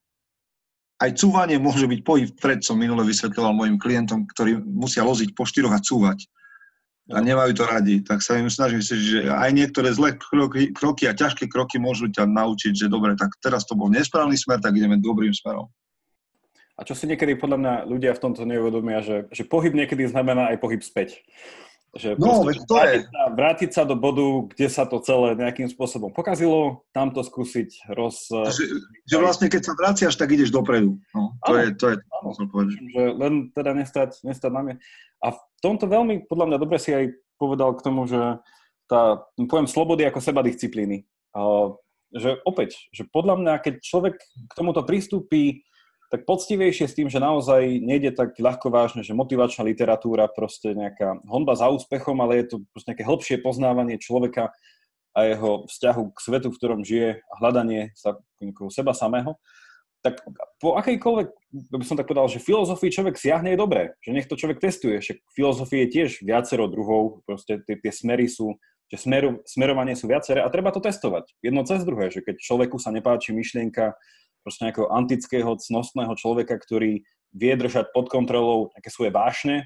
[1.00, 5.48] aj cúvanie môže byť pohyb vpred, som minule vysvetľoval mojim klientom, ktorí musia loziť po
[5.48, 6.28] štyroch a cúvať.
[7.10, 8.00] A nemajú to radi.
[8.06, 12.06] Tak sa im snažím si, že aj niektoré zlé kroky, kroky a ťažké kroky môžu
[12.06, 15.66] ťa naučiť, že dobre, tak teraz to bol nesprávny smer, tak ideme dobrým smerom.
[16.80, 20.48] A čo si niekedy podľa mňa ľudia v tomto neuvedomia, že, že pohyb niekedy znamená
[20.54, 21.20] aj pohyb späť.
[21.90, 23.10] Že no, veď to vrátiť, je.
[23.10, 27.90] Sa, vrátiť sa do bodu, kde sa to celé nejakým spôsobom pokazilo, tam to skúsiť
[27.98, 28.30] roz...
[28.30, 28.64] Že,
[29.10, 31.02] že vlastne keď sa vraciaš, tak ideš dopredu.
[31.10, 32.78] No, to, je, to je, áno, povedať.
[32.94, 34.74] Že len teda nestať, nestať na mne.
[35.18, 37.10] A v tomto veľmi, podľa mňa, dobre si aj
[37.42, 38.38] povedal k tomu, že
[38.86, 41.10] tá, pojem slobody ako seba disciplíny.
[41.34, 41.74] A,
[42.14, 45.66] že opäť, že podľa mňa, keď človek k tomuto pristúpi
[46.10, 51.22] tak poctivejšie s tým, že naozaj nejde tak ľahko vážne, že motivačná literatúra, proste nejaká
[51.30, 54.50] honba za úspechom, ale je to proste nejaké hĺbšie poznávanie človeka
[55.14, 58.18] a jeho vzťahu k svetu, v ktorom žije a hľadanie sa,
[58.74, 59.38] seba samého,
[60.00, 60.18] tak
[60.58, 61.28] po akejkoľvek,
[61.76, 64.98] by som tak povedal, že filozofii človek siahne je dobré, že nech to človek testuje,
[65.04, 68.56] že filozofie je tiež viacero druhov, proste tie, tie smery sú,
[68.88, 71.30] že smeru, smerovanie sú viaceré a treba to testovať.
[71.44, 73.92] Jedno cez druhé, že keď človeku sa nepáči myšlienka
[74.40, 79.56] proste nejakého antického, cnostného človeka, ktorý vie držať pod kontrolou nejaké svoje vášne,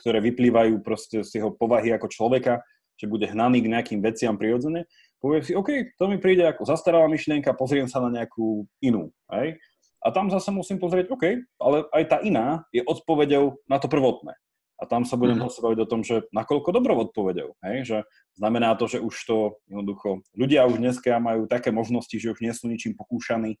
[0.00, 2.64] ktoré vyplývajú proste z jeho povahy ako človeka,
[2.96, 4.88] že bude hnaný k nejakým veciam prirodzene,
[5.20, 9.12] povie si, OK, to mi príde ako zastaralá myšlienka, pozriem sa na nejakú inú.
[9.32, 9.60] Hej?
[10.00, 14.32] A tam zase musím pozrieť, OK, ale aj tá iná je odpovedou na to prvotné.
[14.80, 15.60] A tam sa budem mm-hmm.
[15.60, 17.52] baviť o tom, že nakoľko dobrou odpovedou.
[17.60, 17.76] Hej?
[17.84, 17.98] Že
[18.40, 19.36] znamená to, že už to
[19.68, 23.60] jednoducho, ľudia už dneska majú také možnosti, že už nie sú ničím pokúšaní,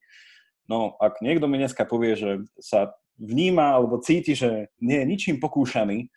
[0.68, 5.36] No, ak niekto mi dneska povie, že sa vníma alebo cíti, že nie je ničím
[5.38, 6.08] pokúšaný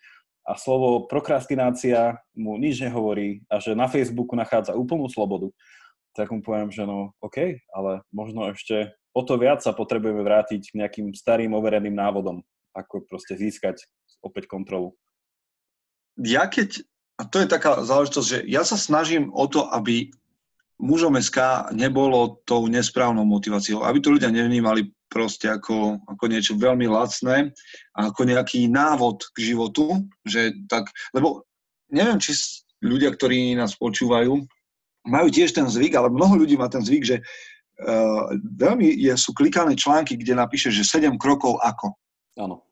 [0.44, 5.48] a slovo prokrastinácia mu nič nehovorí a že na Facebooku nachádza úplnú slobodu,
[6.16, 10.74] tak mu poviem, že no OK, ale možno ešte o to viac sa potrebujeme vrátiť
[10.74, 12.42] k nejakým starým overeným návodom,
[12.74, 13.82] ako proste získať
[14.24, 14.96] opäť kontrolu.
[16.18, 16.82] Ja keď,
[17.18, 20.14] a to je taká záležitosť, že ja sa snažím o to, aby
[20.84, 26.84] mužom SK nebolo tou nesprávnou motiváciou, aby to ľudia nevnímali proste ako, ako niečo veľmi
[26.84, 27.56] lacné
[27.96, 31.48] a ako nejaký návod k životu, že tak, lebo
[31.88, 32.36] neviem, či
[32.84, 34.44] ľudia, ktorí nás počúvajú,
[35.08, 39.32] majú tiež ten zvyk, ale mnoho ľudí má ten zvyk, že uh, veľmi je, sú
[39.32, 41.96] klikané články, kde napíše, že 7 krokov ako.
[42.36, 42.66] Áno.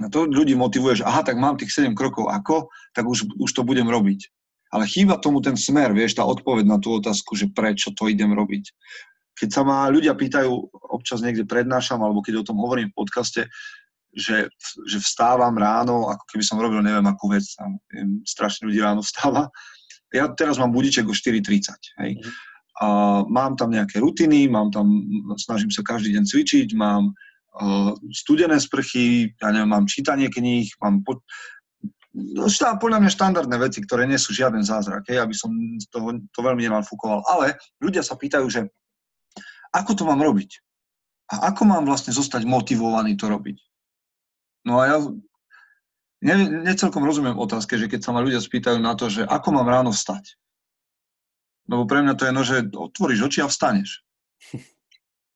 [0.00, 3.50] A to ľudí motivuje, že aha, tak mám tých 7 krokov ako, tak už, už
[3.52, 4.28] to budem robiť
[4.70, 8.30] ale chýba tomu ten smer, vieš, tá odpoveď na tú otázku, že prečo to idem
[8.30, 8.70] robiť.
[9.34, 10.50] Keď sa ma ľudia pýtajú,
[10.94, 13.50] občas niekde prednášam, alebo keď o tom hovorím v podcaste,
[14.14, 14.50] že,
[14.86, 17.78] že vstávam ráno, ako keby som robil neviem akú vec, tam,
[18.26, 19.50] strašne ľudí ráno vstáva.
[20.10, 22.18] Ja teraz mám budiček o 4.30, hej.
[22.18, 22.32] Mm.
[22.80, 22.86] A
[23.28, 24.88] mám tam nejaké rutiny, mám tam,
[25.36, 31.04] snažím sa každý deň cvičiť, mám uh, studené sprchy, ja neviem, mám čítanie kníh, mám
[31.04, 31.22] po,
[32.50, 35.50] štá, podľa mňa štandardné veci, ktoré nie sú žiaden zázrak, hej, aby som
[35.90, 35.98] to,
[36.34, 37.22] to veľmi nenalfúkoval.
[37.30, 38.66] Ale ľudia sa pýtajú, že
[39.70, 40.50] ako to mám robiť?
[41.30, 43.58] A ako mám vlastne zostať motivovaný to robiť?
[44.66, 44.96] No a ja
[46.26, 46.34] ne,
[46.66, 49.94] necelkom rozumiem otázke, že keď sa ma ľudia spýtajú na to, že ako mám ráno
[49.94, 50.34] vstať.
[51.70, 54.02] Lebo pre mňa to je no, že otvoríš oči a vstaneš.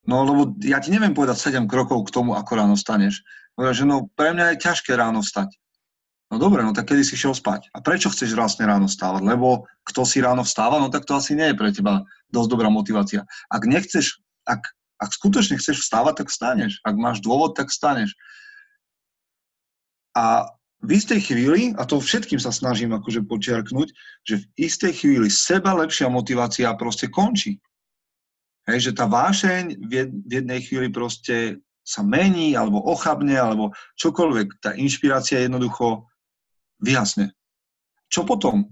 [0.04, 3.24] No lebo ja ti neviem povedať 7 krokov k tomu, ako ráno vstaneš.
[3.56, 5.56] Že no, pre mňa je ťažké ráno vstať.
[6.32, 7.68] No dobre, no tak kedy si šiel spať?
[7.76, 9.22] A prečo chceš vlastne ráno stávať?
[9.22, 12.68] Lebo kto si ráno vstáva, no tak to asi nie je pre teba dosť dobrá
[12.72, 13.28] motivácia.
[13.52, 14.18] Ak nechceš,
[14.48, 14.64] ak,
[14.98, 16.80] ak skutočne chceš vstávať, tak vstaneš.
[16.82, 18.16] Ak máš dôvod, tak vstaneš.
[20.16, 20.48] A
[20.84, 23.88] v istej chvíli, a to všetkým sa snažím akože počiarknúť,
[24.28, 27.60] že v istej chvíli seba lepšia motivácia proste končí.
[28.64, 29.92] Hej, že tá vášeň v
[30.28, 34.48] jednej chvíli proste sa mení, alebo ochabne, alebo čokoľvek.
[34.64, 36.08] Tá inšpirácia jednoducho
[36.80, 37.34] vyhasne.
[38.08, 38.70] Čo potom?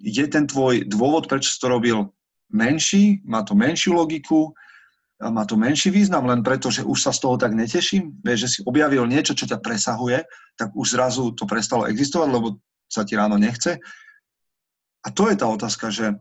[0.00, 2.12] Je ten tvoj dôvod, prečo si to robil
[2.52, 3.22] menší?
[3.24, 4.52] Má to menšiu logiku?
[5.20, 8.24] Má to menší význam len preto, že už sa z toho tak neteším?
[8.24, 10.24] Vieš, že si objavil niečo, čo ťa presahuje,
[10.56, 12.56] tak už zrazu to prestalo existovať, lebo
[12.88, 13.76] sa ti ráno nechce.
[15.04, 16.16] A to je tá otázka, že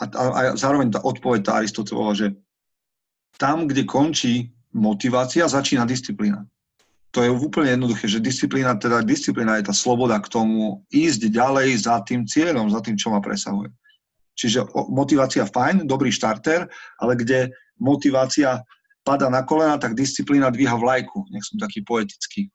[0.00, 2.34] a, a, a zároveň tá odpoveď, tá Aristotelova, že
[3.36, 6.48] tam, kde končí motivácia, začína disciplína.
[7.14, 11.86] To je úplne jednoduché, že disciplína, teda disciplína je tá sloboda k tomu ísť ďalej
[11.86, 13.70] za tým cieľom, za tým, čo ma presahuje.
[14.34, 16.66] Čiže motivácia fajn, dobrý štarter,
[16.98, 18.66] ale kde motivácia
[19.06, 21.30] pada na kolena, tak disciplína dvíha vlajku.
[21.30, 22.50] Nech som taký poetický.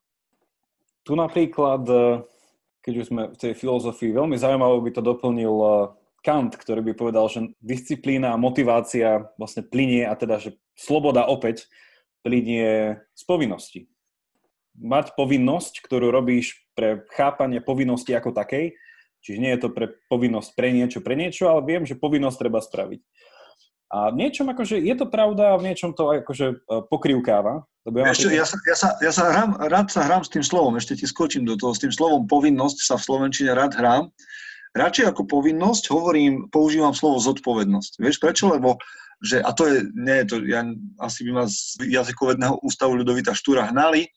[1.08, 2.04] Tu napríklad, e,
[2.84, 5.70] keď už sme v tej filozofii, veľmi zaujímavé by to doplnil e,
[6.20, 11.72] Kant, ktorý by povedal, že disciplína a motivácia vlastne plinie, a teda, že sloboda opäť
[12.28, 13.88] plinie z povinnosti.
[14.80, 18.72] Mať povinnosť, ktorú robíš pre chápanie povinnosti ako takej,
[19.20, 22.64] čiže nie je to pre povinnosť pre niečo, pre niečo, ale viem, že povinnosť treba
[22.64, 23.04] spraviť.
[23.90, 26.56] A v niečom akože je to pravda, v niečom to akože e,
[26.94, 27.66] pokrivkáva.
[27.90, 30.78] Ja, ešte, ja, sa, ja, sa, ja sa hrám, rád sa hrám s tým slovom,
[30.78, 34.14] ešte ti skočím do toho, s tým slovom povinnosť sa v Slovenčine rád hrám.
[34.78, 37.98] Radšej ako povinnosť hovorím, používam slovo zodpovednosť.
[37.98, 38.54] Vieš prečo?
[38.54, 38.78] Lebo
[39.20, 40.64] že, a to je, nie to, ja,
[41.02, 44.08] asi by ma z jazykovedného ústavu Ľudovita Štúra hnali,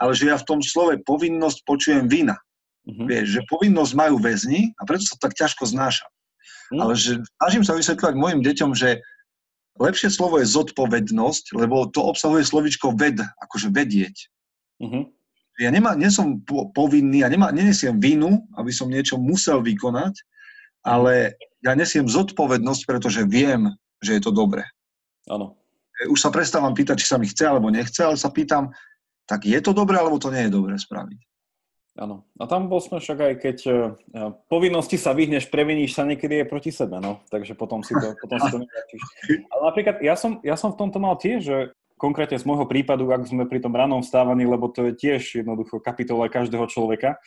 [0.00, 2.40] ale že ja v tom slove povinnosť počujem vina.
[2.88, 3.04] Uh-huh.
[3.04, 6.08] Vieš, že povinnosť majú väzni a preto sa tak ťažko znáša.
[6.08, 6.88] Uh-huh.
[6.88, 9.04] Ale že snažím sa vysvetľovať mojim deťom, že
[9.76, 14.16] lepšie slovo je zodpovednosť, lebo to obsahuje slovičko ved, akože vedieť.
[14.80, 15.04] Uh-huh.
[15.60, 20.16] Ja nemá, nie som po, povinný, ja nemá, nenesiem vinu, aby som niečo musel vykonať,
[20.80, 23.68] ale ja nesiem zodpovednosť, pretože viem,
[24.00, 24.64] že je to dobré.
[25.28, 25.60] Áno.
[26.08, 28.72] Už sa prestávam pýtať, či sa mi chce alebo nechce, ale sa pýtam,
[29.30, 31.20] tak je to dobré, alebo to nie je dobré spraviť.
[31.98, 32.26] Áno.
[32.38, 33.74] A tam bol sme však aj keď uh,
[34.50, 37.22] povinnosti sa vyhneš, previníš sa niekedy aj proti sebe, no.
[37.30, 39.00] Takže potom si to, potom si to nevrátiš.
[39.54, 41.56] Ale napríklad ja som, ja som v tomto mal tiež, že
[42.00, 45.78] konkrétne z môjho prípadu, ak sme pri tom ranom vstávaní, lebo to je tiež jednoducho
[45.84, 47.20] kapitola každého človeka.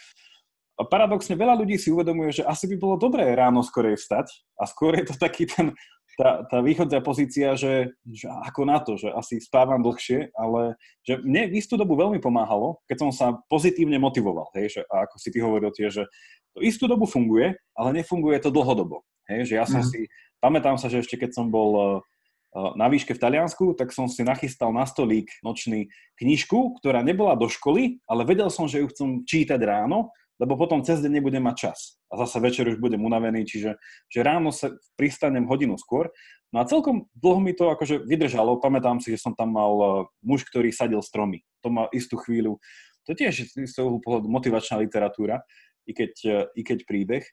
[0.74, 4.66] A paradoxne veľa ľudí si uvedomuje, že asi by bolo dobré ráno skorej vstať a
[4.66, 5.78] skôr je to taký ten
[6.18, 11.18] tá, tá východzia pozícia, že, že ako na to, že asi spávam dlhšie, ale že
[11.22, 15.16] mne v istú dobu veľmi pomáhalo, keď som sa pozitívne motivoval, hej, že, a ako
[15.18, 16.06] si ty hovoril tie, že
[16.54, 19.02] to istú dobu funguje, ale nefunguje to dlhodobo.
[19.26, 19.90] Hej, že ja som mm.
[19.90, 20.00] si,
[20.38, 24.22] pamätám sa, že ešte keď som bol uh, na výške v Taliansku, tak som si
[24.22, 25.90] nachystal na stolík nočný
[26.22, 30.82] knižku, ktorá nebola do školy, ale vedel som, že ju chcem čítať ráno lebo potom
[30.82, 32.02] cez deň nebudem mať čas.
[32.10, 33.78] A zase večer už budem unavený, čiže
[34.10, 36.10] že ráno sa pristanem hodinu skôr.
[36.54, 38.62] No a celkom dlho mi to akože vydržalo.
[38.62, 39.88] Pamätám si, že som tam mal e,
[40.22, 41.42] muž, ktorý sadil stromy.
[41.66, 42.62] To mal istú chvíľu.
[43.10, 45.42] To tiež z toho pohľadu motivačná literatúra,
[45.90, 47.26] i keď, e, i keď príbeh.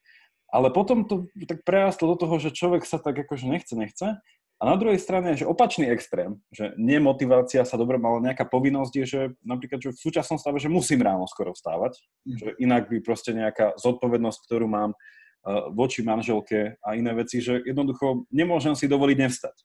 [0.51, 4.19] Ale potom to tak prerastlo do toho, že človek sa tak akože nechce, nechce
[4.61, 9.05] a na druhej strane, že opačný extrém, že nemotivácia sa dobre, ale nejaká povinnosť je,
[9.09, 11.97] že napríklad že v súčasnom stave, že musím ráno skoro vstávať,
[12.29, 12.37] mm.
[12.37, 17.57] že inak by proste nejaká zodpovednosť, ktorú mám uh, voči manželke a iné veci, že
[17.65, 19.57] jednoducho nemôžem si dovoliť nevstať.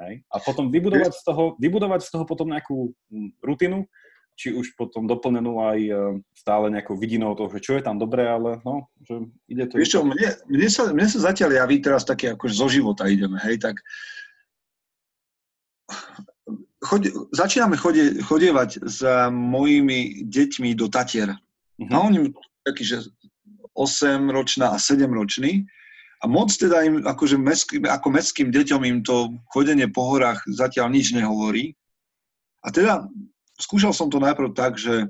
[0.00, 0.24] Hej?
[0.32, 3.84] A potom vybudovať z, toho, vybudovať z toho potom nejakú hm, rutinu,
[4.32, 5.98] či už potom doplnenú aj uh,
[6.32, 9.76] stále nejakou vidinou toho, že čo je tam dobré, ale no, že ide to...
[9.76, 13.36] Vieš čo, mne, mne, sa, mne sa zatiaľ javí teraz také, akože zo života ideme,
[13.44, 13.84] hej, tak
[16.82, 21.34] chodi, začíname chodie, chodievať s mojimi deťmi do Tatier.
[21.34, 21.88] Uh-huh.
[21.90, 22.30] No oni
[22.62, 23.06] takí, že
[23.74, 25.66] 8-ročná a 7-ročný.
[26.18, 30.90] A moc teda im, akože mestským, ako mestským deťom im to chodenie po horách zatiaľ
[30.90, 31.78] nič nehovorí.
[32.66, 33.06] A teda
[33.54, 35.06] skúšal som to najprv tak, že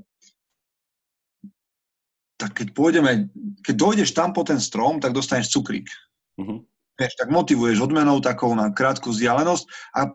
[2.38, 3.32] tak keď pôjdeme,
[3.66, 5.88] keď dojdeš tam po ten strom, tak dostaneš cukrík.
[6.38, 6.62] Uh-huh.
[7.00, 9.64] Vieš, tak motivuješ odmenou takou na krátku vzdialenosť
[9.96, 10.12] a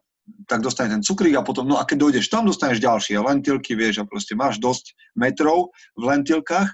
[0.48, 4.04] tak dostane ten cukrík a potom, no a keď dojdeš tam, dostaneš ďalšie lentilky, vieš,
[4.04, 6.70] a proste máš dosť metrov v lentilkách,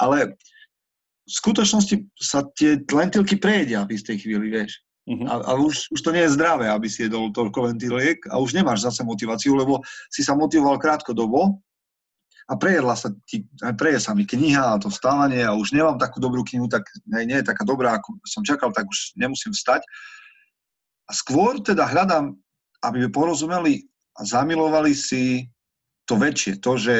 [0.00, 0.36] ale
[1.24, 4.82] v skutočnosti sa tie lentilky prejedia v istej chvíli, vieš.
[5.08, 5.26] Uh-huh.
[5.26, 8.52] A, a už, už to nie je zdravé, aby si jedol toľko lentiliek a už
[8.52, 9.80] nemáš zase motiváciu, lebo
[10.12, 11.56] si sa motivoval krátkodobo
[12.50, 13.46] a prejedla sa ti,
[13.78, 17.30] preje sa mi kniha a to vstávanie a už nemám takú dobrú knihu, tak nie,
[17.30, 19.86] nie je taká dobrá, ako som čakal, tak už nemusím vstať.
[21.06, 22.38] A skôr teda hľadám
[22.80, 23.84] aby porozumeli
[24.16, 25.48] a zamilovali si
[26.08, 26.96] to väčšie, to, že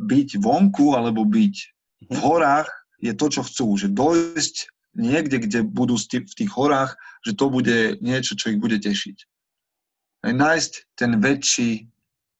[0.00, 1.54] byť vonku alebo byť
[2.10, 2.70] v horách
[3.02, 8.00] je to, čo chcú, že dojsť niekde, kde budú v tých horách, že to bude
[8.00, 9.16] niečo, čo ich bude tešiť.
[10.24, 11.90] Nájsť ten väčší,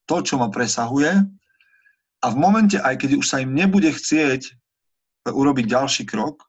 [0.08, 1.20] to, čo ma presahuje.
[2.24, 4.56] A v momente, aj keď už sa im nebude chcieť
[5.28, 6.48] urobiť ďalší krok,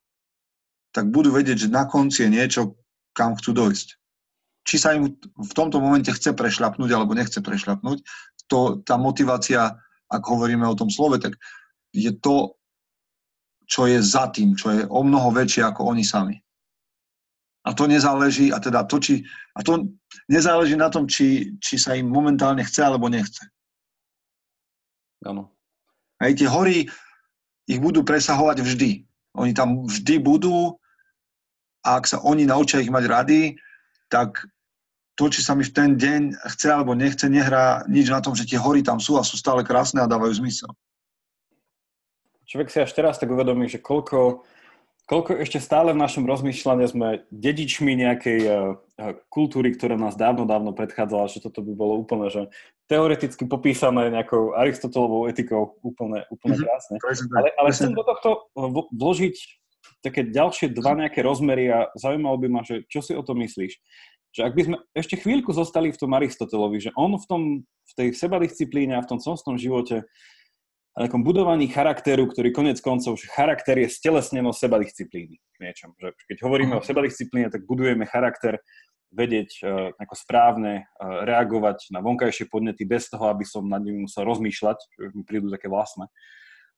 [0.96, 2.62] tak budú vedieť, že na konci je niečo,
[3.12, 4.00] kam chcú dojsť
[4.66, 8.02] či sa im v tomto momente chce prešľapnúť alebo nechce prešľapnúť,
[8.50, 9.78] to, tá motivácia,
[10.10, 11.38] ak hovoríme o tom slove, tak
[11.94, 12.58] je to,
[13.66, 16.38] čo je za tým, čo je o mnoho väčšie ako oni sami.
[17.66, 19.26] A to nezáleží, a teda to, či,
[19.58, 19.90] a to
[20.30, 23.42] nezáleží na tom, či, či sa im momentálne chce alebo nechce.
[25.26, 25.50] Áno.
[26.22, 26.86] Aj tie hory,
[27.66, 29.02] ich budú presahovať vždy.
[29.42, 30.78] Oni tam vždy budú
[31.82, 33.42] a ak sa oni naučia ich mať rady,
[34.14, 34.46] tak
[35.16, 36.22] to, či sa mi v ten deň
[36.56, 39.64] chce alebo nechce, nehrá nič na tom, že tie hory tam sú a sú stále
[39.64, 40.72] krásne a dávajú zmysel.
[42.46, 44.46] Človek si až teraz tak uvedomí, že koľko
[45.06, 48.74] koľko ešte stále v našom rozmýšľaní sme dedičmi nejakej uh,
[49.30, 52.50] kultúry, ktorá nás dávno, dávno predchádzala, že toto by bolo úplne, že
[52.90, 56.70] teoreticky popísané nejakou Aristotelovou etikou úplne, úplne mm-hmm.
[56.70, 56.96] krásne.
[57.38, 58.50] Ale, ale chcem do tohto
[58.94, 59.36] vložiť
[60.02, 63.78] také ďalšie dva nejaké rozmery a zaujímalo by ma, že čo si o tom myslíš?
[64.36, 67.94] Že ak by sme ešte chvíľku zostali v tom Aristotelovi, že on v, tom, v
[67.96, 70.04] tej sebadisciplíne a v tom celostnom živote
[70.96, 75.96] na takom budovaní charakteru, ktorý konec koncov, že charakter je stelesnenosť sebadisciplíny v niečom.
[76.00, 78.60] Že keď hovoríme o sebadisciplíne, tak budujeme charakter,
[79.16, 84.04] vedieť uh, ako správne uh, reagovať na vonkajšie podnety bez toho, aby som nad nimi
[84.04, 86.12] musel rozmýšľať, že mi prídu také vlastné.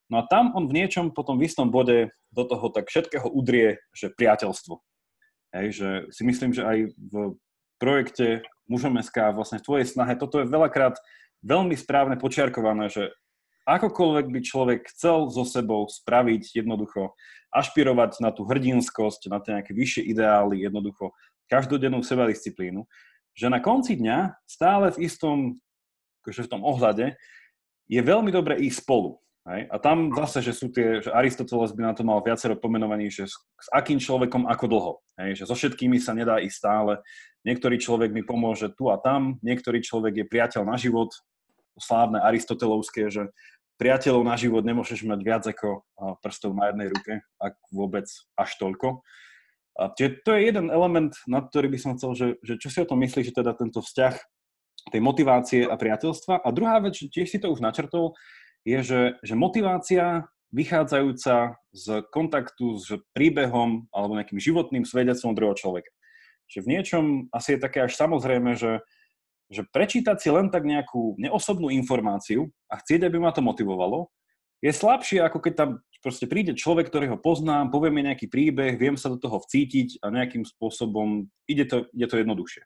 [0.08, 3.82] No a tam on v niečom potom v istom bode do toho tak všetkého udrie,
[3.92, 4.80] že priateľstvo.
[5.58, 7.14] Hej, že si myslím, že aj v
[7.80, 11.00] projekte Mužom SK, vlastne v tvojej snahe, toto je veľakrát
[11.46, 13.14] veľmi správne počiarkované, že
[13.68, 17.16] akokoľvek by človek chcel so sebou spraviť jednoducho,
[17.52, 21.16] ašpirovať na tú hrdinskosť, na tie nejaké vyššie ideály, jednoducho
[21.48, 22.84] každodennú sebadisciplínu,
[23.38, 25.38] že na konci dňa stále v istom,
[26.24, 27.16] akože v tom ohľade,
[27.88, 29.24] je veľmi dobre ísť spolu.
[29.48, 29.72] Hej?
[29.72, 33.32] A tam zase, že sú tie, že Aristoteles by na to mal viacero pomenovaní, že
[33.32, 34.94] s, s akým človekom ako dlho.
[35.16, 35.40] Hej?
[35.40, 37.00] Že so všetkými sa nedá ísť stále.
[37.48, 41.16] Niektorý človek mi pomôže tu a tam, niektorý človek je priateľ na život,
[41.80, 43.32] slávne aristotelovské, že
[43.78, 45.86] priateľov na život nemôžeš mať viac ako
[46.20, 49.06] prstov na jednej ruke, ak vôbec až toľko.
[49.78, 52.90] A to je jeden element, na ktorý by som chcel, že, že čo si o
[52.90, 54.18] tom myslíš, že teda tento vzťah
[54.90, 56.42] tej motivácie a priateľstva.
[56.42, 58.18] A druhá vec, tiež si to už načrtol,
[58.64, 65.92] je, že, že motivácia vychádzajúca z kontaktu s príbehom alebo nejakým životným svedectvom druhého človeka.
[66.48, 67.04] Že v niečom
[67.36, 68.80] asi je také až samozrejme, že,
[69.52, 74.08] že prečítať si len tak nejakú neosobnú informáciu a chcieť, aby ma to motivovalo,
[74.64, 75.70] je slabšie, ako keď tam
[76.02, 80.10] proste príde človek, ktorého poznám, povie mi nejaký príbeh, viem sa do toho vcítiť a
[80.10, 82.64] nejakým spôsobom ide to, ide to jednoduchšie.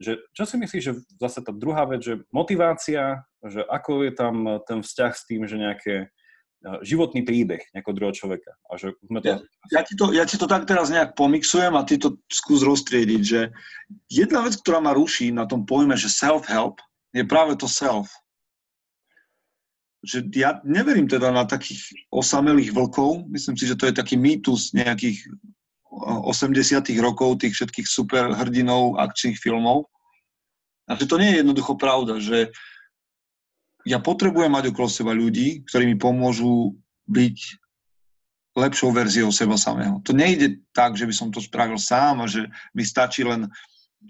[0.00, 4.34] Že, čo si myslíš, že zase tá druhá vec, že motivácia, že ako je tam
[4.64, 5.94] ten vzťah s tým, že nejaké
[6.84, 8.52] životný príbeh nejakého druhého človeka.
[8.68, 9.28] A že sme to...
[9.32, 9.36] ja,
[9.72, 13.22] ja, ti to, ja ti to tak teraz nejak pomixujem a ty to skús roztriediť,
[13.24, 13.48] že
[14.12, 16.76] jedna vec, ktorá ma ruší na tom pojme, že self-help,
[17.16, 18.12] je práve to self.
[20.04, 23.28] Že ja neverím teda na takých osamelých vlkov.
[23.28, 25.28] Myslím si, že to je taký mýtus nejakých
[25.90, 29.90] 80 rokov tých všetkých superhrdinov akčných filmov.
[30.86, 32.54] A že to nie je jednoducho pravda, že
[33.82, 36.78] ja potrebujem mať okolo seba ľudí, ktorí mi pomôžu
[37.10, 37.38] byť
[38.54, 40.02] lepšou verziou seba samého.
[40.06, 43.46] To nejde tak, že by som to spravil sám a že mi stačí len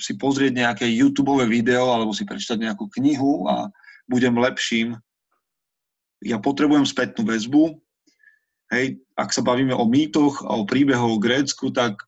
[0.00, 3.68] si pozrieť nejaké YouTube video alebo si prečítať nejakú knihu a
[4.06, 4.96] budem lepším.
[6.24, 7.80] Ja potrebujem spätnú väzbu.
[8.70, 11.98] Hej, ak sa bavíme o mýtoch a o príbehoch o Grécku, tak,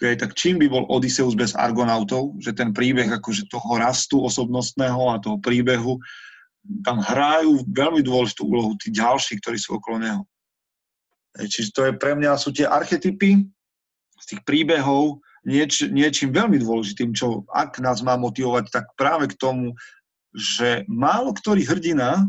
[0.00, 5.12] hej, tak čím by bol Odysseus bez argonautov, že ten príbeh akože toho rastu osobnostného
[5.12, 6.00] a toho príbehu
[6.84, 10.22] tam hrajú veľmi dôležitú úlohu tí ďalší, ktorí sú okolo neho.
[11.36, 13.46] Čiže to je pre mňa, sú tie archetypy
[14.18, 19.38] z tých príbehov nieč, niečím veľmi dôležitým, čo ak nás má motivovať, tak práve k
[19.38, 19.72] tomu,
[20.34, 22.26] že málo ktorý hrdina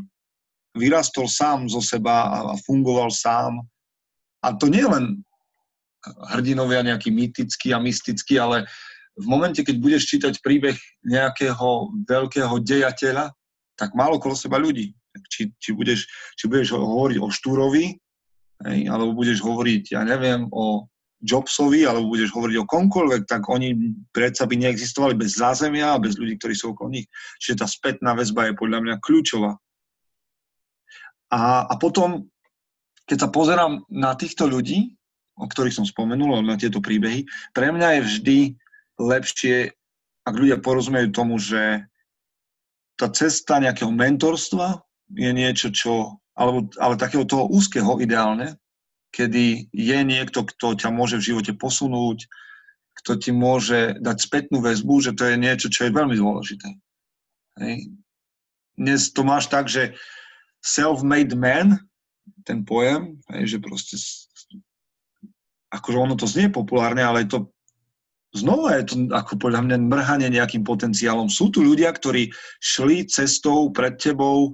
[0.77, 3.61] vyrastol sám zo seba a fungoval sám.
[4.45, 5.21] A to nie len
[6.31, 8.63] hrdinovia nejaký mýtický a mystický, ale
[9.19, 13.35] v momente, keď budeš čítať príbeh nejakého veľkého dejateľa,
[13.75, 14.95] tak málo kolo seba ľudí.
[15.27, 16.07] Či, či, budeš,
[16.39, 17.99] či budeš hovoriť o Štúrovi,
[18.63, 20.87] hej, alebo budeš hovoriť, ja neviem, o
[21.19, 23.75] Jobsovi, alebo budeš hovoriť o komkoľvek, tak oni
[24.15, 27.11] predsa by neexistovali bez zázemia a bez ľudí, ktorí sú okolo nich.
[27.43, 29.59] Čiže tá spätná väzba je podľa mňa kľúčová.
[31.29, 32.25] A, a potom,
[33.05, 34.97] keď sa pozerám na týchto ľudí,
[35.39, 37.23] o ktorých som spomenul, na tieto príbehy,
[37.55, 38.39] pre mňa je vždy
[38.99, 39.55] lepšie,
[40.27, 41.87] ak ľudia porozumejú tomu, že
[42.99, 44.83] tá cesta nejakého mentorstva
[45.15, 48.59] je niečo, čo, alebo, ale takého toho úzkeho ideálne,
[49.15, 52.27] kedy je niekto, kto ťa môže v živote posunúť,
[52.99, 56.67] kto ti môže dať spätnú väzbu, že to je niečo, čo je veľmi dôležité.
[57.63, 57.95] Hej.
[58.75, 59.95] Dnes to máš tak, že
[60.59, 61.79] self-made man,
[62.43, 63.95] ten pojem, hej, že proste
[65.69, 67.39] akože ono to znie populárne, ale je to
[68.33, 71.29] znova je to ako podľa mňa mrhanie nejakým potenciálom.
[71.33, 72.29] Sú tu ľudia, ktorí
[72.61, 74.53] šli cestou pred tebou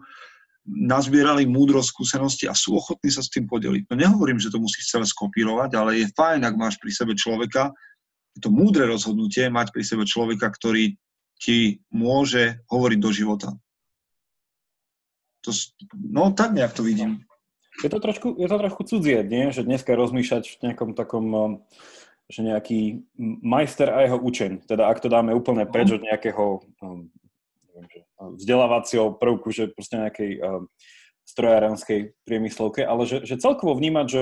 [0.66, 3.86] nazbierali múdro skúsenosti a sú ochotní sa s tým podeliť.
[3.92, 7.70] No nehovorím, že to musíš celé skopírovať, ale je fajn, ak máš pri sebe človeka,
[8.34, 10.98] je to múdre rozhodnutie mať pri sebe človeka, ktorý
[11.38, 13.50] ti môže hovoriť do života.
[15.46, 15.52] To,
[15.94, 17.24] no tak nejak to vidím.
[17.84, 19.52] Je to trošku, je to trošku cudzie, nie?
[19.52, 21.52] Že dneska rozmýšľať v nejakom takom, um,
[22.32, 23.04] že nejaký
[23.44, 24.66] majster a jeho učeň.
[24.66, 27.12] Teda ak to dáme úplne preč od nejakého um,
[27.76, 30.72] neviem, že, vzdelávacieho prvku, že proste nejakej um,
[31.28, 34.22] strojárenskej priemyslovke, ale že, že celkovo vnímať, že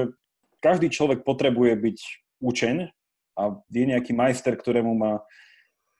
[0.64, 1.98] každý človek potrebuje byť
[2.42, 2.76] učeň
[3.38, 5.22] a je nejaký majster, ktorému má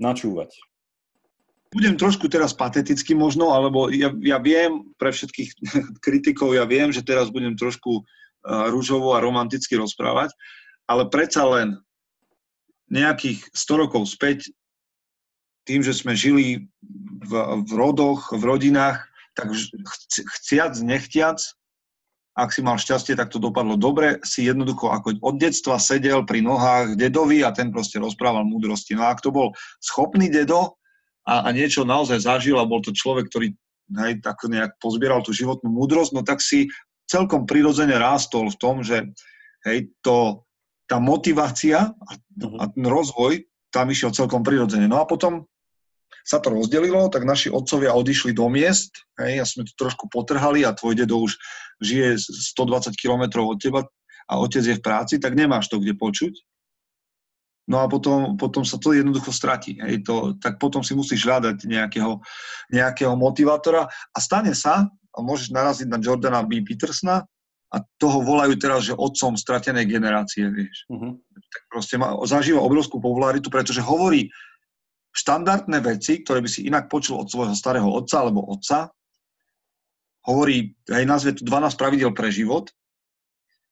[0.02, 0.58] načúvať
[1.74, 5.50] budem trošku teraz pateticky možno, alebo ja, ja viem, pre všetkých
[6.06, 10.32] kritikov, ja viem, že teraz budem trošku uh, rúžovo a romanticky rozprávať,
[10.86, 11.82] ale predsa len
[12.94, 14.54] nejakých 100 rokov späť,
[15.64, 16.68] tým, že sme žili
[17.24, 17.32] v,
[17.64, 19.50] v rodoch, v rodinách, tak
[20.44, 21.40] chciac, nechtiac,
[22.34, 26.42] ak si mal šťastie, tak to dopadlo dobre, si jednoducho ako od detstva sedel pri
[26.42, 28.98] nohách dedovi a ten proste rozprával múdrosti.
[28.98, 30.82] No a ak to bol schopný dedo,
[31.24, 33.56] a, a niečo naozaj zažil a bol to človek, ktorý
[34.08, 36.72] hej, tak nejak pozbieral tú životnú múdrosť, no tak si
[37.08, 39.12] celkom prirodzene rástol v tom, že
[39.68, 40.48] hej, to,
[40.88, 42.58] tá motivácia a, mhm.
[42.60, 43.44] a ten rozvoj
[43.74, 44.86] tam išiel celkom prirodzene.
[44.86, 45.50] No a potom
[46.24, 50.64] sa to rozdelilo, tak naši otcovia odišli do miest, hej, a sme to trošku potrhali
[50.64, 51.36] a tvoj dedo už
[51.84, 52.16] žije
[52.56, 53.84] 120 km od teba
[54.30, 56.34] a otec je v práci, tak nemáš to kde počuť.
[57.64, 59.80] No a potom, potom sa to jednoducho stratí.
[59.80, 62.20] Hej, to, tak potom si musíš hľadať nejakého,
[62.76, 66.66] nejakého motivátora a stane sa, a môžeš naraziť na Jordana B.
[66.66, 67.22] Petersona
[67.74, 70.86] a toho volajú teraz, že otcom stratenej generácie, vieš.
[70.90, 71.18] Uh-huh.
[71.34, 74.30] Tak proste má, zažíva obrovskú popularitu, pretože hovorí
[75.14, 78.90] štandardné veci, ktoré by si inak počul od svojho starého otca alebo otca.
[80.26, 82.74] Hovorí, aj nazve tu 12 pravidel pre život.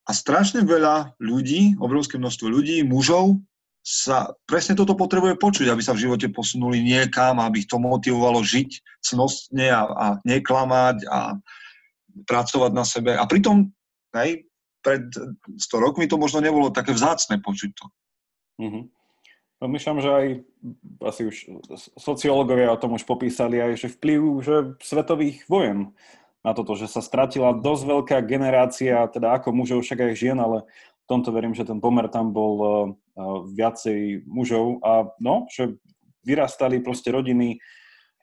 [0.06, 3.38] A strašne veľa ľudí, obrovské množstvo ľudí, mužov,
[3.82, 8.46] sa presne toto potrebuje počuť, aby sa v živote posunuli niekam, aby ich to motivovalo
[8.46, 11.42] žiť cnostne a, a neklamať a
[12.30, 13.18] pracovať na sebe.
[13.18, 13.74] A pritom
[14.22, 14.46] hej,
[14.86, 17.86] pred 100 rokmi to možno nebolo také vzácne počuť to.
[18.62, 18.84] Mm-hmm.
[19.62, 20.28] No myšľam, že aj
[21.06, 21.36] asi už
[21.94, 25.94] sociológovia o tom už popísali aj, že vplyv že svetových vojen
[26.42, 30.66] na toto, že sa stratila dosť veľká generácia, teda ako mužov, však aj žien, ale
[31.12, 32.95] tomto verím, že ten pomer tam bol
[33.51, 35.76] viacej mužov a no, že
[36.24, 37.59] vyrastali proste rodiny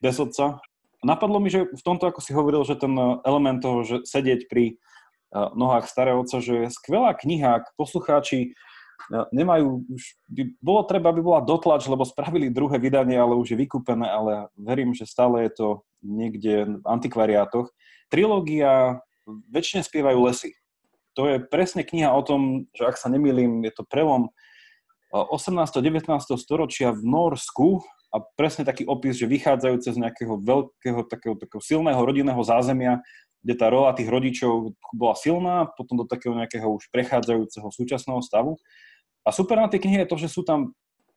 [0.01, 0.64] bez otca.
[1.05, 2.97] Napadlo mi, že v tomto, ako si hovoril, že ten
[3.28, 4.80] element toho, že sedieť pri
[5.34, 8.57] nohách starého otca, že je skvelá kniha, ak poslucháči
[9.30, 13.61] nemajú, už by, bolo treba, aby bola dotlač, lebo spravili druhé vydanie, ale už je
[13.62, 15.68] vykúpené, ale verím, že stále je to
[16.03, 17.70] niekde v antikvariátoch.
[18.11, 20.58] Trilógia väčšine spievajú lesy.
[21.19, 24.31] To je presne kniha o tom, že ak sa nemýlim, je to prelom
[25.11, 25.66] 18.
[25.75, 26.07] 19.
[26.39, 27.83] storočia v Norsku
[28.14, 33.03] a presne taký opis, že vychádzajúce z nejakého veľkého, takého, takého silného rodinného zázemia,
[33.43, 38.55] kde tá rola tých rodičov bola silná, potom do takého nejakého už prechádzajúceho súčasného stavu.
[39.27, 40.71] A super na tej knihe je to, že sú tam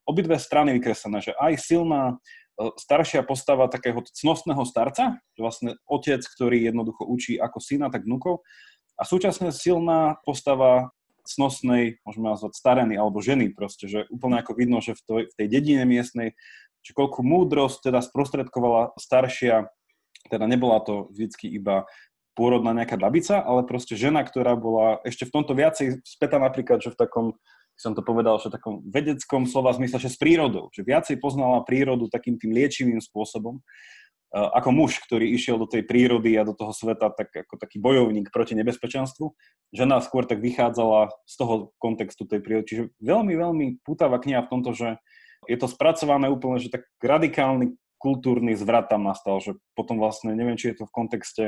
[0.10, 6.74] obidve strany vykreslené, že aj silná e, staršia postava takého cnostného starca, vlastne otec, ktorý
[6.74, 8.41] jednoducho učí ako syna, tak vnúkov,
[9.02, 10.93] a súčasne silná postava
[11.26, 15.89] cnostnej, môžeme nazvať stareny alebo ženy proste, že úplne ako vidno, že v, tej dedine
[15.89, 16.38] miestnej,
[16.86, 19.70] že koľko múdrosť teda sprostredkovala staršia,
[20.30, 21.89] teda nebola to vždycky iba
[22.38, 26.93] pôrodná nejaká babica, ale proste žena, ktorá bola ešte v tomto viacej späta napríklad, že
[26.93, 27.26] v takom,
[27.76, 31.66] som to povedal, že v takom vedeckom slova zmysle, že s prírodou, že viacej poznala
[31.66, 33.62] prírodu takým tým liečivým spôsobom
[34.32, 38.32] ako muž, ktorý išiel do tej prírody a do toho sveta tak ako taký bojovník
[38.32, 39.36] proti nebezpečenstvu.
[39.76, 42.66] Žena skôr tak vychádzala z toho kontextu tej prírody.
[42.68, 44.96] Čiže veľmi, veľmi putavá kniha v tomto, že
[45.52, 50.56] je to spracované úplne, že tak radikálny kultúrny zvrat tam nastal, že potom vlastne, neviem,
[50.56, 51.46] či je to v kontexte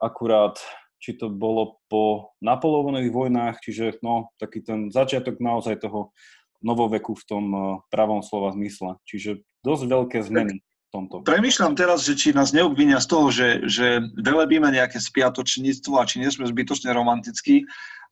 [0.00, 0.56] akurát,
[1.04, 6.16] či to bolo po Napoleonových vojnách, čiže no, taký ten začiatok naozaj toho
[6.64, 8.96] novoveku v tom eh, pravom slova zmysle.
[9.04, 11.22] Čiže dosť veľké zmeny tomto.
[11.22, 16.18] Premýšľam teraz, že či nás neobvinia z toho, že, že velebíme nejaké spiatočníctvo a či
[16.18, 17.64] nie sme zbytočne romantickí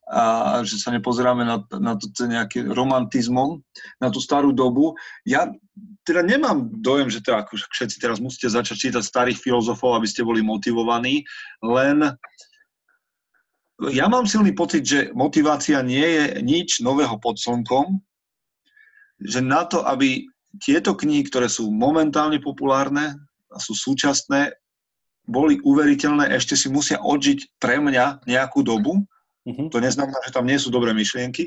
[0.09, 3.61] a že sa nepozeráme na, na to nejaký romantizmom,
[4.01, 4.97] na tú starú dobu.
[5.21, 5.53] Ja
[6.01, 10.25] teda nemám dojem, že teda, ako všetci teraz musíte začať čítať starých filozofov, aby ste
[10.25, 11.21] boli motivovaní,
[11.61, 12.17] len
[13.93, 18.01] ja mám silný pocit, že motivácia nie je nič nového pod slnkom,
[19.23, 20.25] že na to, aby
[20.57, 23.21] tieto knihy, ktoré sú momentálne populárne
[23.53, 24.57] a sú súčasné,
[25.29, 29.05] boli uveriteľné, ešte si musia odžiť pre mňa nejakú dobu.
[29.45, 29.69] Uh-huh.
[29.69, 31.45] To neznamená, že tam nie sú dobré myšlienky,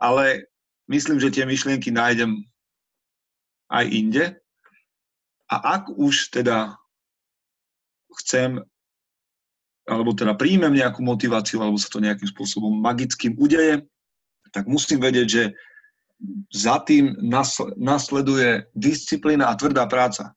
[0.00, 0.48] ale
[0.88, 2.48] myslím, že tie myšlienky nájdem
[3.68, 4.24] aj inde.
[5.52, 6.80] A ak už teda
[8.24, 8.64] chcem,
[9.84, 13.84] alebo teda príjmem nejakú motiváciu, alebo sa to nejakým spôsobom magickým udeje,
[14.48, 15.44] tak musím vedieť, že
[16.48, 17.16] za tým
[17.76, 20.32] nasleduje disciplína a tvrdá práca.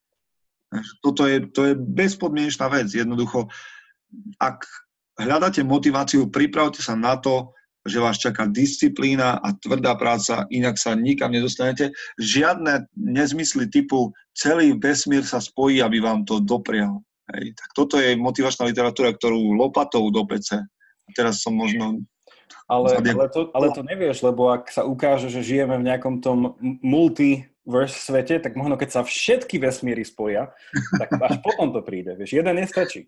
[0.99, 2.91] Toto je, to je bezpodmienečná vec.
[2.91, 3.47] Jednoducho,
[4.41, 4.67] ak
[5.15, 7.55] hľadáte motiváciu, pripravte sa na to,
[7.87, 11.95] že vás čaká disciplína a tvrdá práca, inak sa nikam nedostanete.
[12.19, 16.99] Žiadne nezmysly typu celý vesmír sa spojí, aby vám to doprial.
[17.31, 17.55] Hej.
[17.55, 20.59] Tak toto je motivačná literatúra, ktorú lopatou do PC.
[21.07, 22.03] A teraz som možno
[22.67, 26.55] ale, ale, to, ale to nevieš, lebo ak sa ukáže, že žijeme v nejakom tom
[26.83, 30.51] multiverse svete, tak možno keď sa všetky vesmíry spoja,
[30.99, 32.15] tak až potom to príde.
[32.19, 33.07] Vieš, jeden nestačí.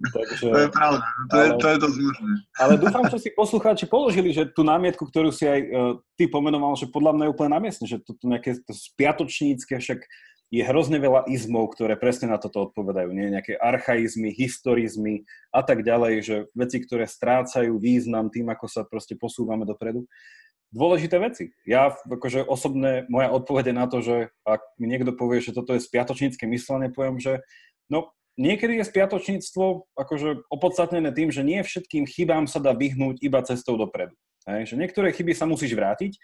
[0.00, 2.32] Takže, to je pravda, to, ale, je, to je to zmožné.
[2.60, 5.70] Ale dúfam, že si poslucháči položili, že tú námietku, ktorú si aj uh,
[6.16, 9.78] ty pomenoval, že podľa mňa je úplne na mieste, že to, to nejaké to spiatočnícke,
[9.78, 10.00] však
[10.48, 13.12] je hrozne veľa izmov, ktoré presne na toto odpovedajú.
[13.12, 13.28] Nie?
[13.28, 19.12] Nejaké archaizmy, historizmy a tak ďalej, že veci, ktoré strácajú význam tým, ako sa proste
[19.12, 20.08] posúvame dopredu.
[20.72, 21.52] Dôležité veci.
[21.64, 25.84] Ja, akože osobne, moja odpovede na to, že ak mi niekto povie, že toto je
[25.84, 27.40] spiatočnícke myslenie, poviem, že
[27.88, 33.40] no, niekedy je spiatočníctvo akože opodstatnené tým, že nie všetkým chybám sa dá vyhnúť iba
[33.44, 34.16] cestou dopredu.
[34.48, 34.72] Hej?
[34.72, 36.16] Že niektoré chyby sa musíš vrátiť,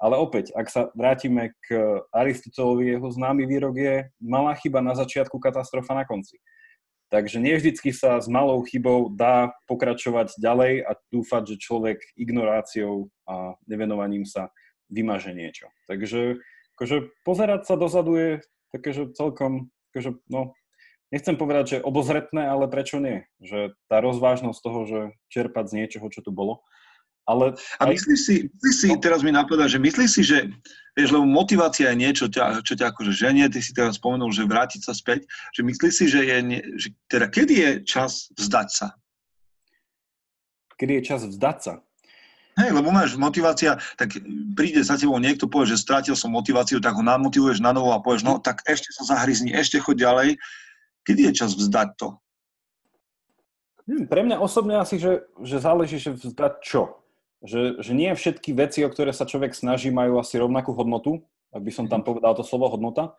[0.00, 5.36] ale opäť, ak sa vrátime k Aristotelovi, jeho známy výrok je malá chyba na začiatku,
[5.36, 6.40] katastrofa na konci.
[7.12, 13.12] Takže nie vždycky sa s malou chybou dá pokračovať ďalej a dúfať, že človek ignoráciou
[13.26, 14.54] a nevenovaním sa
[14.88, 15.68] vymaže niečo.
[15.90, 16.40] Takže
[16.78, 18.30] akože pozerať sa dozadu je
[18.72, 20.54] také, že celkom, akože, no,
[21.10, 23.26] nechcem povedať, že obozretné, ale prečo nie?
[23.42, 26.62] Že tá rozvážnosť toho, že čerpať z niečoho, čo tu bolo,
[27.28, 28.98] ale a myslíš si, myslíš si, no.
[28.98, 30.38] teraz mi napadá, že myslíš si, že,
[30.98, 34.48] vieš, lebo motivácia je niečo, ťa, čo ťa akože ženie, ty si teraz spomenul, že
[34.48, 36.36] vrátiť sa späť, že myslíš si, že je,
[36.80, 38.86] že, teda kedy je čas vzdať sa?
[40.74, 41.74] Kedy je čas vzdať sa?
[42.58, 44.18] Hej, lebo máš motivácia, tak
[44.58, 48.02] príde za tebou niekto, povie, že strátil som motiváciu, tak ho namotivuješ na novo a
[48.02, 50.28] povieš, no tak ešte sa zahryzni, ešte choď ďalej.
[51.06, 52.18] Kedy je čas vzdať to?
[53.86, 56.99] Pre mňa osobne asi, že, že záleží, že vzdať čo
[57.40, 61.62] že, že nie všetky veci, o ktoré sa človek snaží, majú asi rovnakú hodnotu, ak
[61.64, 62.06] by som tam mhm.
[62.06, 63.16] povedal to slovo hodnota.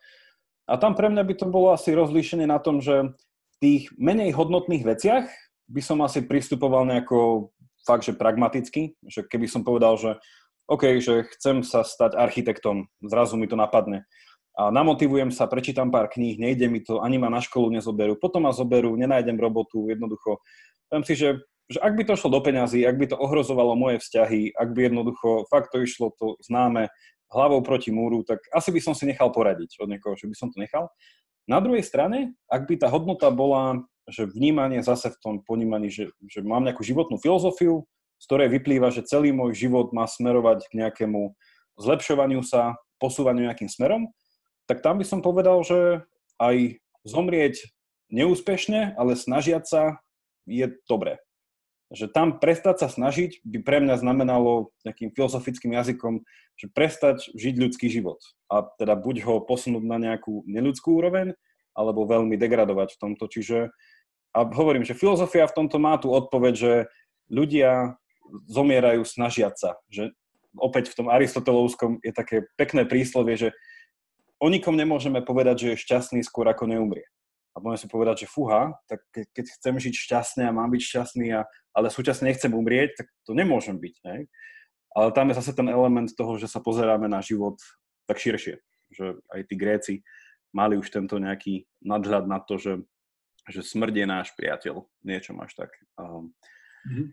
[0.69, 4.31] A tam pre mňa by to bolo asi rozlíšenie na tom, že v tých menej
[4.31, 5.25] hodnotných veciach
[5.67, 7.49] by som asi pristupoval nejako
[7.83, 10.11] fakt, že pragmaticky, že keby som povedal, že
[10.69, 14.07] OK, že chcem sa stať architektom, zrazu mi to napadne
[14.51, 18.43] a namotivujem sa, prečítam pár kníh, nejde mi to, ani ma na školu nezoberú, potom
[18.43, 20.43] ma zoberú, nenájdem robotu, jednoducho.
[20.91, 21.39] Viem si, že
[21.69, 24.91] že ak by to šlo do peňazí, ak by to ohrozovalo moje vzťahy, ak by
[24.91, 26.91] jednoducho fakt to išlo to známe
[27.31, 30.51] hlavou proti múru, tak asi by som si nechal poradiť od niekoho, že by som
[30.51, 30.91] to nechal.
[31.47, 36.11] Na druhej strane, ak by tá hodnota bola, že vnímanie zase v tom ponímaní, že,
[36.27, 37.87] že mám nejakú životnú filozofiu,
[38.19, 41.33] z ktorej vyplýva, že celý môj život má smerovať k nejakému
[41.79, 44.11] zlepšovaniu sa, posúvaniu nejakým smerom,
[44.69, 46.05] tak tam by som povedal, že
[46.37, 47.73] aj zomrieť
[48.13, 49.81] neúspešne, ale snažiať sa
[50.45, 51.17] je dobré
[51.91, 56.23] že tam prestať sa snažiť by pre mňa znamenalo nejakým filozofickým jazykom,
[56.55, 61.35] že prestať žiť ľudský život a teda buď ho posunúť na nejakú neľudskú úroveň,
[61.75, 63.27] alebo veľmi degradovať v tomto.
[63.27, 63.71] Čiže
[64.31, 66.73] a hovorím, že filozofia v tomto má tú odpoveď, že
[67.27, 67.99] ľudia
[68.47, 69.71] zomierajú snažiať sa.
[69.91, 70.15] Že
[70.55, 73.49] opäť v tom aristotelovskom je také pekné príslovie, že
[74.39, 77.03] o nikom nemôžeme povedať, že je šťastný skôr ako neumrie
[77.51, 81.27] a budem si povedať, že fúha, tak keď chcem žiť šťastne a mám byť šťastný,
[81.35, 81.43] a,
[81.75, 83.95] ale súčasne nechcem umrieť, tak to nemôžem byť.
[84.07, 84.31] Ne?
[84.95, 87.59] Ale tam je zase ten element toho, že sa pozeráme na život
[88.07, 88.59] tak širšie.
[88.91, 89.93] Že aj tí Gréci
[90.55, 92.73] mali už tento nejaký nadhľad na to, že,
[93.47, 94.87] že smrť je náš priateľ.
[95.03, 95.71] Niečo máš tak.
[95.95, 96.31] Um,
[96.87, 97.07] mm-hmm.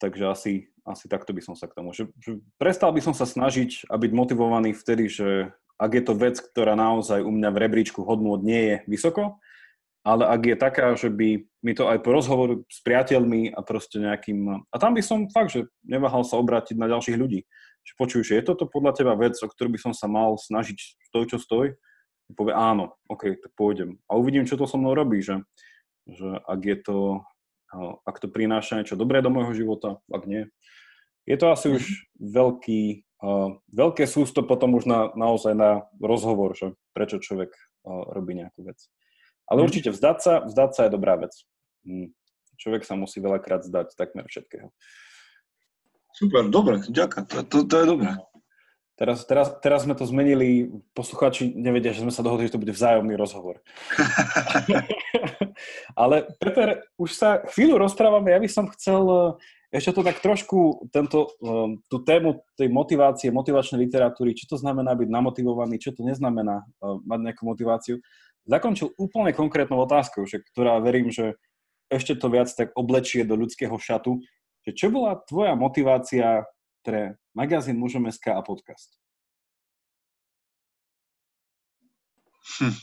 [0.00, 0.52] Takže asi,
[0.84, 1.96] asi takto by som sa k tomu.
[1.96, 6.14] Že, že prestal by som sa snažiť a byť motivovaný vtedy, že ak je to
[6.16, 9.38] vec, ktorá naozaj u mňa v rebríčku hodnôt nie je vysoko,
[10.08, 14.00] ale ak je taká, že by mi to aj po rozhovoru s priateľmi a proste
[14.00, 14.64] nejakým...
[14.72, 17.44] A tam by som fakt, že neváhal sa obrátiť na ďalších ľudí.
[17.84, 20.78] Že počuj, že je toto podľa teba vec, o ktorú by som sa mal snažiť
[21.12, 21.76] stoj, čo stoj?
[22.32, 24.00] Povie áno, OK, tak pôjdem.
[24.08, 25.44] A uvidím, čo to so mnou robí, že,
[26.08, 26.98] že ak je to,
[28.08, 30.48] ak to prináša niečo dobré do môjho života, ak nie.
[31.28, 31.96] Je to asi už mhm.
[32.32, 32.82] veľký,
[33.20, 38.64] uh, veľké sústo potom už na, naozaj na rozhovor, že prečo človek uh, robí nejakú
[38.64, 38.80] vec.
[39.48, 41.32] Ale určite vzdať sa, vzdať sa je dobrá vec.
[41.88, 42.12] Hm.
[42.58, 44.68] Človek sa musí veľakrát zdať takmer všetkého.
[46.12, 48.10] Super, dobre, ďakujem, to, to, to je dobré.
[48.98, 52.74] Teraz, teraz, teraz sme to zmenili, poslucháči nevedia, že sme sa dohodli, že to bude
[52.74, 53.62] vzájomný rozhovor.
[56.02, 60.90] Ale Peter, už sa chvíľu rozprávame, ja by som chcel eh, ešte to tak trošku,
[60.90, 66.02] tento, eh, tú tému tej motivácie, motivačnej literatúry, čo to znamená byť namotivovaný, čo to
[66.02, 68.02] neznamená eh, mať nejakú motiváciu,
[68.48, 71.36] zakončil úplne konkrétnou otázkou, že, ktorá verím, že
[71.92, 74.24] ešte to viac tak oblečie do ľudského šatu.
[74.64, 76.48] Že čo bola tvoja motivácia
[76.80, 78.96] pre magazín Mužom.sk a podcast?
[82.58, 82.76] Hm.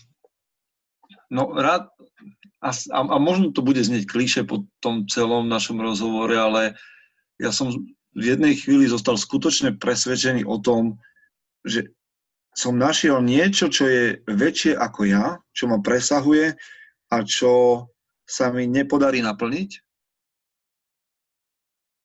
[1.33, 1.89] No rád,
[2.61, 6.77] a, a možno to bude znieť kliše po tom celom našom rozhovore, ale
[7.41, 7.73] ja som
[8.15, 11.01] v jednej chvíli zostal skutočne presvedčený o tom,
[11.65, 11.91] že
[12.55, 16.55] som našiel niečo, čo je väčšie ako ja, čo ma presahuje
[17.11, 17.85] a čo
[18.23, 19.71] sa mi nepodarí naplniť.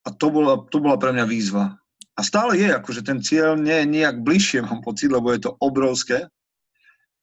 [0.05, 1.79] A to bola, to bola pre mňa výzva.
[2.19, 5.55] A stále je, akože ten cieľ nie je nejak bližšie, mám pocit, lebo je to
[5.63, 6.27] obrovské.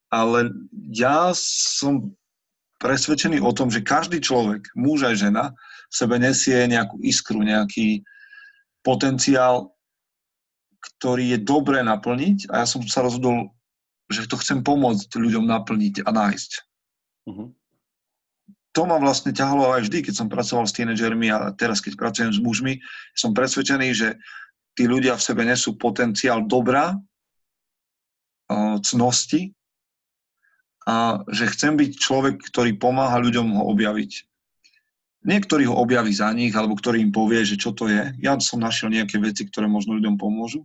[0.07, 0.55] Ale
[0.95, 2.15] ja som
[2.79, 5.51] presvedčený o tom, že každý človek, muž aj žena,
[5.91, 8.07] v sebe nesie nejakú iskru, nejaký
[8.87, 9.75] potenciál,
[10.95, 13.51] ktorý je dobré naplniť a ja som sa rozhodol,
[14.07, 16.51] že to chcem pomôcť ľuďom naplniť a nájsť.
[17.27, 17.51] Uh-huh.
[18.77, 22.31] To ma vlastne ťahalo aj vždy, keď som pracoval s tínedžermi a teraz, keď pracujem
[22.31, 22.77] s mužmi,
[23.17, 24.21] som presvedčený, že
[24.77, 26.93] tí ľudia v sebe nesú potenciál dobra,
[28.79, 29.51] cnosti
[30.87, 34.26] a že chcem byť človek, ktorý pomáha ľuďom ho objaviť.
[35.25, 38.13] Niektorý ho objaví za nich, alebo ktorý im povie, že čo to je.
[38.21, 40.63] Ja som našiel nejaké veci, ktoré možno ľuďom pomôžu.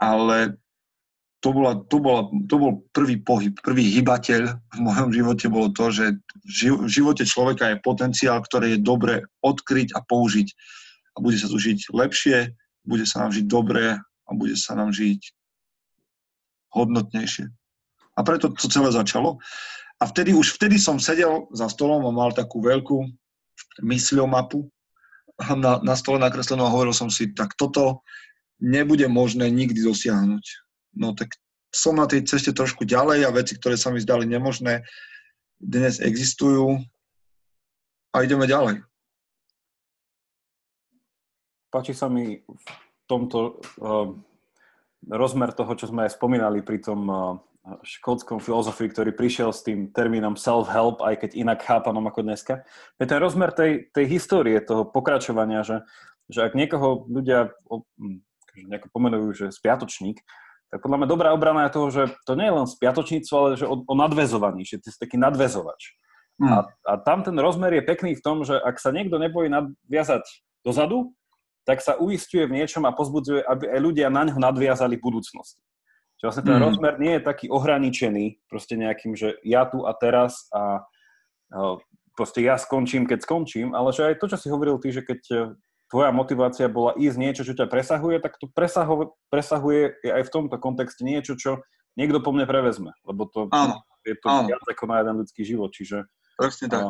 [0.00, 0.56] Ale
[1.38, 5.94] to, bola, to, bola, to bol prvý pohyb, prvý hybateľ v mojom živote bolo to,
[5.94, 9.14] že v živote človeka je potenciál, ktorý je dobre
[9.46, 10.48] odkryť a použiť.
[11.14, 14.90] A bude sa tu žiť lepšie, bude sa nám žiť dobre a bude sa nám
[14.90, 15.20] žiť
[16.74, 17.46] hodnotnejšie.
[18.18, 19.38] A preto to celé začalo.
[19.98, 23.02] A vtedy, už vtedy som sedel za stolom a mal takú veľkú
[23.82, 24.62] mysľomapu
[25.58, 28.06] na, na stole nakreslenú a hovoril som si, tak toto
[28.62, 30.44] nebude možné nikdy dosiahnuť.
[30.98, 31.34] No tak
[31.74, 34.86] som na tej ceste trošku ďalej a veci, ktoré sa mi zdali nemožné,
[35.58, 36.78] dnes existujú
[38.14, 38.88] a ideme ďalej
[41.68, 42.66] páči sa mi v
[43.04, 44.08] tomto uh,
[45.08, 47.18] rozmer toho, čo sme aj spomínali pri tom uh,
[47.84, 52.64] škótskom filozofii, ktorý prišiel s tým termínom self-help, aj keď inak chápanom ako dneska.
[52.96, 55.84] Je ten rozmer tej, tej histórie, toho pokračovania, že,
[56.28, 58.24] že ak niekoho ľudia hm,
[58.68, 60.18] nejako pomenujú, že spiatočník,
[60.68, 63.64] tak podľa mňa dobrá obrana je toho, že to nie je len spiatočníctvo, ale že
[63.64, 65.96] o, o nadvezovaní, že ty si taký nadvezovač.
[66.38, 66.52] Mm.
[66.52, 70.22] A, a tam ten rozmer je pekný v tom, že ak sa niekto nebojí nadviazať
[70.62, 71.16] dozadu,
[71.64, 75.60] tak sa uistuje v niečom a pozbudzuje, aby aj ľudia na ňo nadviazali v budúcnosti.
[76.18, 76.64] Čiže vlastne ten mm.
[76.66, 80.82] rozmer nie je taký ohraničený proste nejakým, že ja tu a teraz a,
[81.54, 81.78] a
[82.18, 85.20] proste ja skončím, keď skončím, ale že aj to, čo si hovoril ty, že keď
[85.30, 85.36] e,
[85.86, 90.58] tvoja motivácia bola ísť niečo, čo ťa presahuje, tak to presahuje, presahuje aj v tomto
[90.58, 91.62] kontexte niečo, čo
[91.94, 94.50] niekto po mne prevezme, lebo to áno, je to áno.
[94.50, 96.02] viac ako na jeden ľudský život, čiže...
[96.34, 96.82] Presne tak.
[96.82, 96.88] A,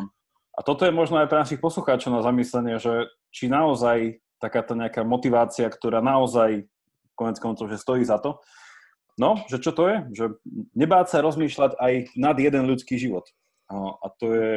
[0.57, 5.05] a toto je možno aj pre našich poslucháčov na zamyslenie, že či naozaj takáto nejaká
[5.05, 6.65] motivácia, ktorá naozaj
[7.13, 8.41] konec koncov, že stojí za to.
[9.19, 9.97] No, že čo to je?
[10.15, 10.25] Že
[10.79, 13.27] nebáť sa rozmýšľať aj nad jeden ľudský život.
[13.69, 14.53] A to je,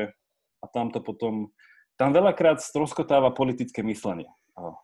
[0.61, 1.49] a tam to potom,
[1.97, 4.29] tam veľakrát stroskotáva politické myslenie,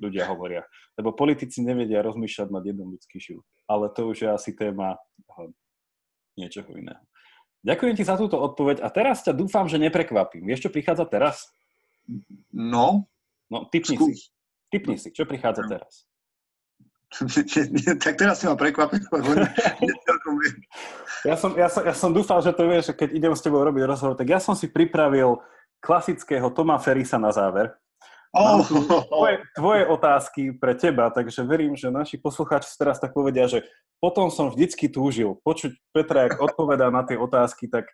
[0.01, 0.65] ľudia hovoria.
[0.97, 3.45] Lebo politici nevedia rozmýšľať nad jeden ľudský život.
[3.69, 4.97] Ale to už je asi téma
[6.33, 7.05] niečoho iného.
[7.61, 10.45] Ďakujem ti za túto odpoveď a teraz ťa dúfam, že neprekvapím.
[10.49, 11.51] Vieš, čo prichádza teraz?
[12.49, 13.05] No.
[13.51, 14.09] No, typni Skús.
[14.09, 14.33] si.
[14.73, 16.06] Typni si, čo prichádza teraz?
[18.03, 19.29] tak teraz si ma prekvapil, lebo
[21.23, 23.83] ja, som, ja, som, ja som dúfal, že to vieš, keď idem s tebou robiť
[23.87, 25.39] rozhovor, tak ja som si pripravil
[25.79, 27.71] klasického Toma Ferisa na záver.
[28.35, 28.59] Oh.
[29.07, 33.63] Tvoje, tvoje otázky pre teba, takže verím, že naši poslucháči teraz tak povedia, že
[34.03, 37.87] potom som vždycky túžil počuť Petra, ak odpovedá na tie otázky, tak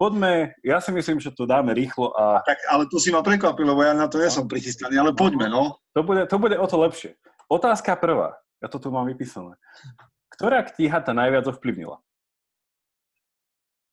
[0.00, 2.40] poďme, ja si myslím, že to dáme rýchlo a...
[2.42, 5.46] Tak, ale to si ma prekvapilo, lebo ja na to nie som prichystaný, ale poďme,
[5.46, 5.76] no.
[5.92, 7.14] To bude, to bude o to lepšie.
[7.46, 9.56] Otázka prvá, ja to tu mám vypísané.
[10.32, 12.00] Ktorá kniha ta najviac ovplyvnila?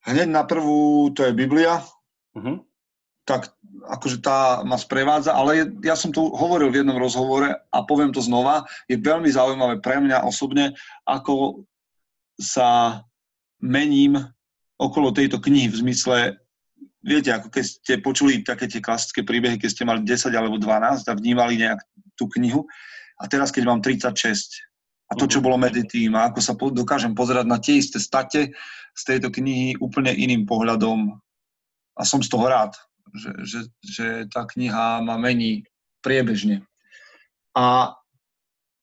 [0.03, 1.79] Hneď na prvú, to je Biblia.
[2.35, 2.59] Uh-huh.
[3.23, 3.55] Tak
[3.87, 8.19] akože tá ma sprevádza, ale ja som tu hovoril v jednom rozhovore a poviem to
[8.19, 10.75] znova, je veľmi zaujímavé pre mňa osobne,
[11.07, 11.63] ako
[12.35, 12.99] sa
[13.63, 14.19] mením
[14.75, 16.15] okolo tejto knihy v zmysle
[17.03, 21.07] viete, ako keď ste počuli také tie klasické príbehy, keď ste mali 10 alebo 12
[21.07, 21.79] a vnímali nejak
[22.15, 22.67] tú knihu
[23.17, 24.63] a teraz, keď mám 36
[25.09, 25.45] a to, čo mhm.
[25.45, 28.53] bolo medzi tým a ako sa po, dokážem pozerať na tie isté state
[28.93, 31.17] z tejto knihy úplne iným pohľadom
[31.93, 32.73] a som z toho rád,
[33.13, 35.65] že, že, že tá kniha ma mení
[36.01, 36.65] priebežne.
[37.53, 37.93] A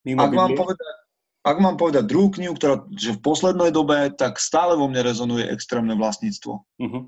[0.06, 0.94] ak mám, povedať,
[1.42, 5.50] ak mám povedať druhú knihu, ktorá že v poslednej dobe, tak stále vo mne rezonuje
[5.50, 6.52] extrémne vlastníctvo.
[6.62, 7.02] Uh-huh.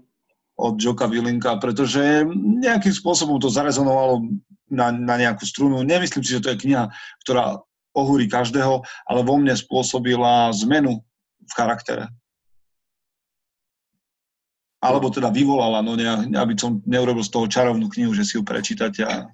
[0.62, 2.22] Od Joka Vilinka, pretože
[2.62, 4.30] nejakým spôsobom to zarezonovalo
[4.70, 5.82] na, na nejakú strunu.
[5.82, 6.86] Nemyslím si, že to je kniha,
[7.26, 7.58] ktorá
[7.92, 11.02] ohúri každého, ale vo mne spôsobila zmenu
[11.42, 12.06] v charaktere.
[14.82, 18.42] Alebo teda vyvolala, no ne, aby som neurobil z toho čarovnú knihu, že si ju
[18.42, 19.30] prečítate a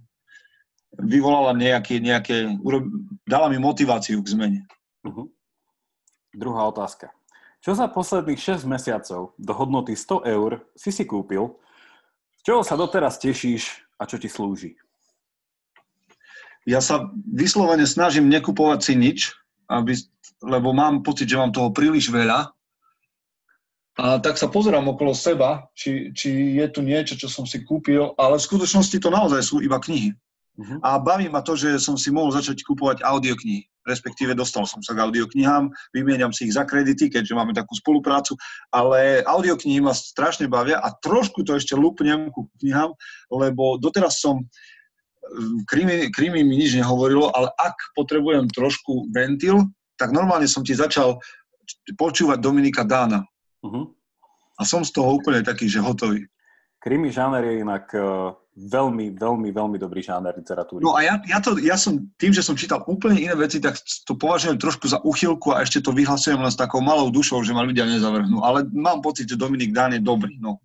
[0.97, 2.53] vyvolala nejaké, nejaké
[3.25, 4.61] dala mi motiváciu k zmene.
[5.05, 5.29] Uh-huh.
[6.37, 7.13] Druhá otázka.
[7.59, 11.59] Čo za posledných 6 mesiacov do hodnoty 100 eur si si kúpil?
[12.39, 14.79] Z čoho sa doteraz tešíš a čo ti slúži?
[16.69, 19.19] Ja sa vyslovene snažím nekupovať si nič,
[19.67, 19.97] aby,
[20.45, 22.53] lebo mám pocit, že mám toho príliš veľa.
[23.99, 28.15] A tak sa pozerám okolo seba, či, či je tu niečo, čo som si kúpil,
[28.15, 30.15] ale v skutočnosti to naozaj sú iba knihy.
[30.55, 30.79] Uh-huh.
[30.87, 33.67] A baví ma to, že som si mohol začať kupovať audioknihy.
[33.89, 38.37] Respektíve dostal som sa k audioknihám, vymieňam si ich za kredity, keďže máme takú spoluprácu,
[38.69, 42.93] ale audioknihy ma strašne bavia a trošku to ešte lúpnem ku knihám,
[43.33, 44.45] lebo doteraz som
[45.65, 49.65] krimi, krimi mi nič nehovorilo, ale ak potrebujem trošku ventil,
[49.97, 51.17] tak normálne som ti začal
[51.97, 53.25] počúvať Dominika Dána.
[53.65, 53.93] Uh-huh.
[54.57, 56.29] A som z toho úplne taký, že hotový.
[56.79, 60.83] Krimi žáner je inak uh veľmi, veľmi, veľmi dobrý žáner literatúry.
[60.83, 63.79] No a ja, ja, to, ja som, tým, že som čítal úplne iné veci, tak
[64.03, 67.55] to považujem trošku za uchylku a ešte to vyhlasujem len s takou malou dušou, že
[67.55, 68.43] ma ľudia nezavrhnú.
[68.43, 70.35] Ale mám pocit, že Dominik Dán je dobrý.
[70.43, 70.59] No.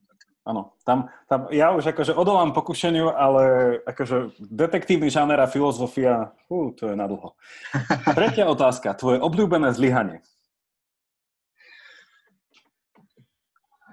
[0.43, 3.43] Áno, tam, tam ja už akože odolám pokušeniu, ale
[3.87, 7.39] akože detektívny žáner a filozofia, fú, to je na dlho.
[8.17, 10.19] Tretia otázka, tvoje obľúbené zlyhanie.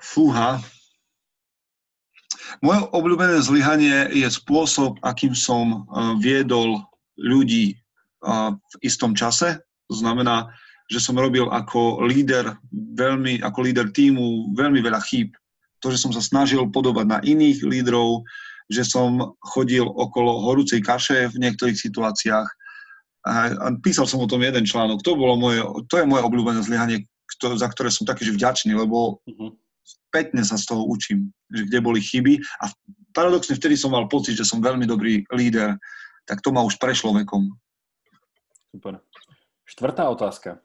[0.02, 0.58] Fúha,
[2.58, 5.76] moje obľúbené zlyhanie je spôsob, akým som e,
[6.18, 6.82] viedol
[7.14, 7.76] ľudí e,
[8.56, 9.62] v istom čase.
[9.90, 10.50] To znamená,
[10.90, 15.30] že som robil ako líder, veľmi, ako líder týmu veľmi veľa chýb.
[15.80, 18.26] To, že som sa snažil podobať na iných lídrov,
[18.68, 22.48] že som chodil okolo horúcej kaše v niektorých situáciách.
[23.26, 23.32] A
[23.80, 25.02] písal som o tom jeden článok.
[25.04, 27.06] To, bolo moje, to je moje obľúbené zlyhanie,
[27.56, 29.50] za ktoré som taký vďačný, lebo uh-huh
[29.84, 32.70] spätne sa z toho učím, že kde boli chyby a
[33.14, 35.78] paradoxne vtedy som mal pocit, že som veľmi dobrý líder,
[36.26, 37.50] tak to ma už prešlo vekom.
[38.70, 39.02] Super.
[39.66, 40.62] Štvrtá otázka.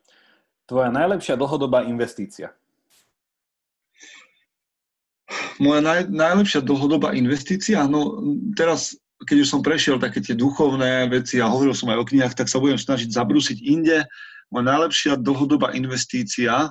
[0.66, 2.54] Tvoja najlepšia dlhodobá investícia?
[5.62, 7.86] Moja naj, najlepšia dlhodobá investícia?
[7.86, 8.22] No
[8.58, 12.34] teraz, keď už som prešiel také tie duchovné veci a hovoril som aj o knihách,
[12.34, 14.06] tak sa budem snažiť zabrúsiť inde.
[14.50, 16.70] Moja najlepšia dlhodobá investícia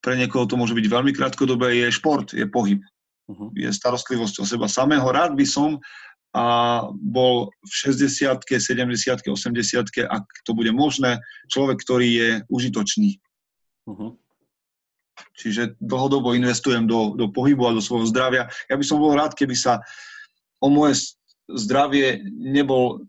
[0.00, 2.80] pre niekoho to môže byť veľmi krátkodobé, je šport, je pohyb.
[3.30, 3.52] Uh-huh.
[3.54, 5.04] Je starostlivosť o seba samého.
[5.04, 5.78] Rád by som
[6.30, 11.18] a bol v 60 70 80 ak to bude možné,
[11.50, 13.18] človek, ktorý je užitočný.
[13.90, 14.14] Uh-huh.
[15.34, 18.46] Čiže dlhodobo investujem do, do pohybu a do svojho zdravia.
[18.70, 19.82] Ja by som bol rád, keby sa
[20.62, 21.18] o moje
[21.50, 23.02] zdravie nebol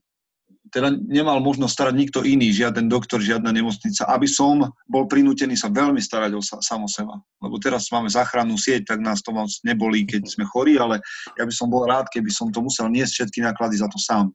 [0.72, 5.68] teda nemal možnosť starať nikto iný, žiaden doktor, žiadna nemocnica, aby som bol prinútený sa
[5.68, 7.20] veľmi starať o sa, samo seba.
[7.44, 11.04] Lebo teraz máme záchrannú sieť, tak nás to moc nebolí, keď sme chorí, ale
[11.36, 14.32] ja by som bol rád, keby som to musel niesť všetky náklady za to sám.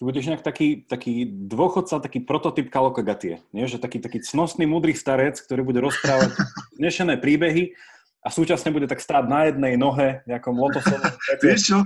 [0.00, 3.68] Ty budeš nejak taký, taký dôchodca, taký prototyp Kaloka Gatie, nie?
[3.68, 6.32] že taký, taký cnostný, múdry starec, ktorý bude rozprávať
[6.80, 7.76] nešené príbehy
[8.20, 11.00] a súčasne bude tak stáť na jednej nohe, nejakom lotosovom
[11.44, 11.78] Vieš čo,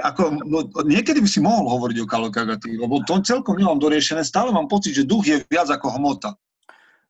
[0.00, 4.48] ako, no, niekedy by si mohol hovoriť o kalokagati, lebo to celkom nemám doriešené, stále
[4.56, 6.32] mám pocit, že duch je viac ako hmota.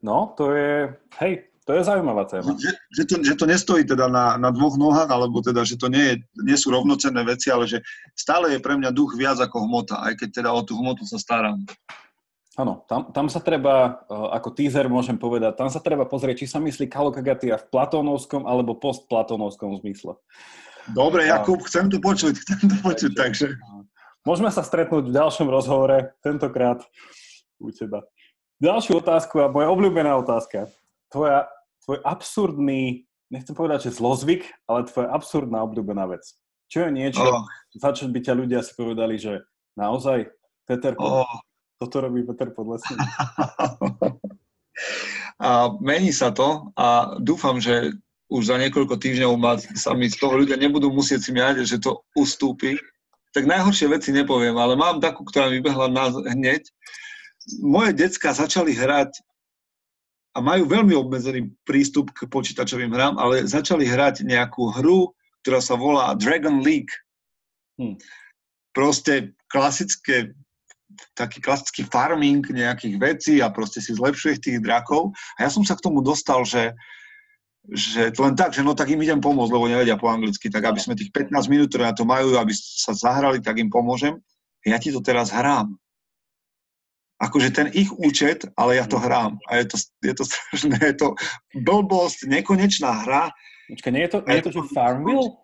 [0.03, 0.91] No, to je,
[1.22, 2.59] hej, to je zaujímavá téma.
[2.59, 5.87] Že, že, to, že to nestojí teda na, na dvoch nohách, alebo teda, že to
[5.87, 7.78] nie, je, nie sú rovnocenné veci, ale že
[8.18, 11.22] stále je pre mňa duch viac ako hmota, aj keď teda o tú hmotu sa
[11.22, 11.62] starám.
[12.61, 16.46] Áno, tam, tam sa treba, eh, ako teaser môžem povedať, tam sa treba pozrieť, či
[16.53, 20.20] sa myslí Kalokagatia v platónovskom alebo postplatónovskom zmysle.
[20.92, 23.57] Dobre, Jakub, chcem to počuť, chcem to počuť, takže...
[24.22, 26.78] Môžeme sa stretnúť v ďalšom rozhovore, tentokrát
[27.59, 28.07] u teba.
[28.62, 30.70] Ďalšiu otázku a moja obľúbená otázka.
[31.11, 31.50] Tvoja,
[31.82, 33.03] tvoj absurdný,
[33.34, 36.22] nechcem povedať, že zlozvyk, ale tvoja absurdná obľúbená vec.
[36.70, 37.42] Čo je niečo, oh.
[37.74, 39.42] za čo by ťa ľudia si povedali, že
[39.74, 40.30] naozaj,
[40.70, 41.26] Peter, oh
[41.83, 42.95] toto robí Peter Podlesný.
[45.43, 47.99] a mení sa to a dúfam, že
[48.30, 52.07] už za niekoľko týždňov ma, sa mi z toho ľudia nebudú musieť smiať, že to
[52.14, 52.78] ustúpi.
[53.35, 56.64] Tak najhoršie veci nepoviem, ale mám takú, ktorá mi vybehla na hneď.
[57.61, 59.18] Moje decka začali hrať
[60.33, 65.12] a majú veľmi obmedzený prístup k počítačovým hrám, ale začali hrať nejakú hru,
[65.45, 66.93] ktorá sa volá Dragon League.
[67.76, 68.01] Hm.
[68.72, 70.33] Proste klasické
[71.14, 75.12] taký klasický farming nejakých vecí a proste si zlepšuje tých drakov.
[75.38, 76.72] A ja som sa k tomu dostal, že,
[77.70, 80.78] že len tak, že no tak im idem pomôcť, lebo nevedia po anglicky, tak aby
[80.78, 84.18] sme tých 15 minút, ktoré na to majú, aby sa zahrali, tak im pomôžem.
[84.62, 85.74] Ja ti to teraz hrám
[87.22, 89.38] akože ten ich účet, ale ja to hrám.
[89.47, 91.09] A je to, je to strašné, je to
[91.62, 93.30] blbosť, nekonečná hra.
[93.70, 95.38] Počkaj, nie je to, nie je to že Farmville?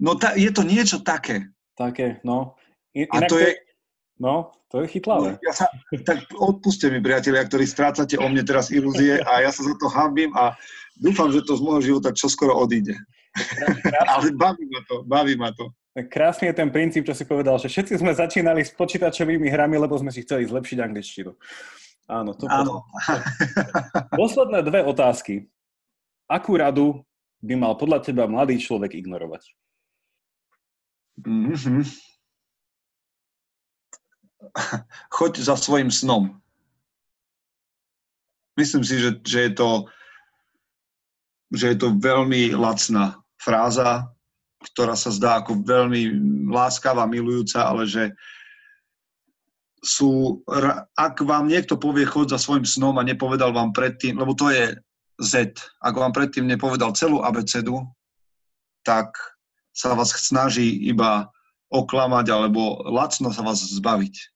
[0.00, 1.52] No ta, je to niečo také.
[1.76, 2.56] Také, no.
[2.96, 3.50] Inak a to, to je...
[4.14, 5.42] No, to je chytlavé.
[5.42, 5.66] Ja sa,
[6.06, 9.90] tak odpuste mi, priatelia, ktorí strácate o mne teraz ilúzie a ja sa za to
[9.90, 10.54] hambím a
[10.94, 12.94] dúfam, že to z môjho života čoskoro odíde.
[14.14, 15.74] Ale baví ma to, baví ma to.
[15.94, 19.94] Krásny je ten princíp, čo si povedal, že všetci sme začínali s počítačovými hrami, lebo
[19.94, 21.30] sme si chceli zlepšiť angličtinu.
[22.10, 22.82] Áno, to Áno.
[24.10, 25.46] Posledné dve otázky.
[26.26, 27.02] Akú radu
[27.42, 29.42] by mal podľa teba mladý človek ignorovať?
[31.22, 32.13] Mm-hmm.
[35.16, 36.40] Choď za svojim snom.
[38.54, 39.70] Myslím si, že, že, je to,
[41.50, 44.08] že je to veľmi lacná fráza,
[44.72, 46.02] ktorá sa zdá ako veľmi
[46.48, 48.14] láskavá, milujúca, ale že
[49.84, 50.40] sú,
[50.96, 54.72] ak vám niekto povie chod za svojim snom a nepovedal vám predtým, lebo to je
[55.20, 57.86] Z, ak vám predtým nepovedal celú abecedu,
[58.82, 59.14] tak
[59.70, 61.30] sa vás snaží iba
[61.70, 64.33] oklamať alebo lacno sa vás zbaviť.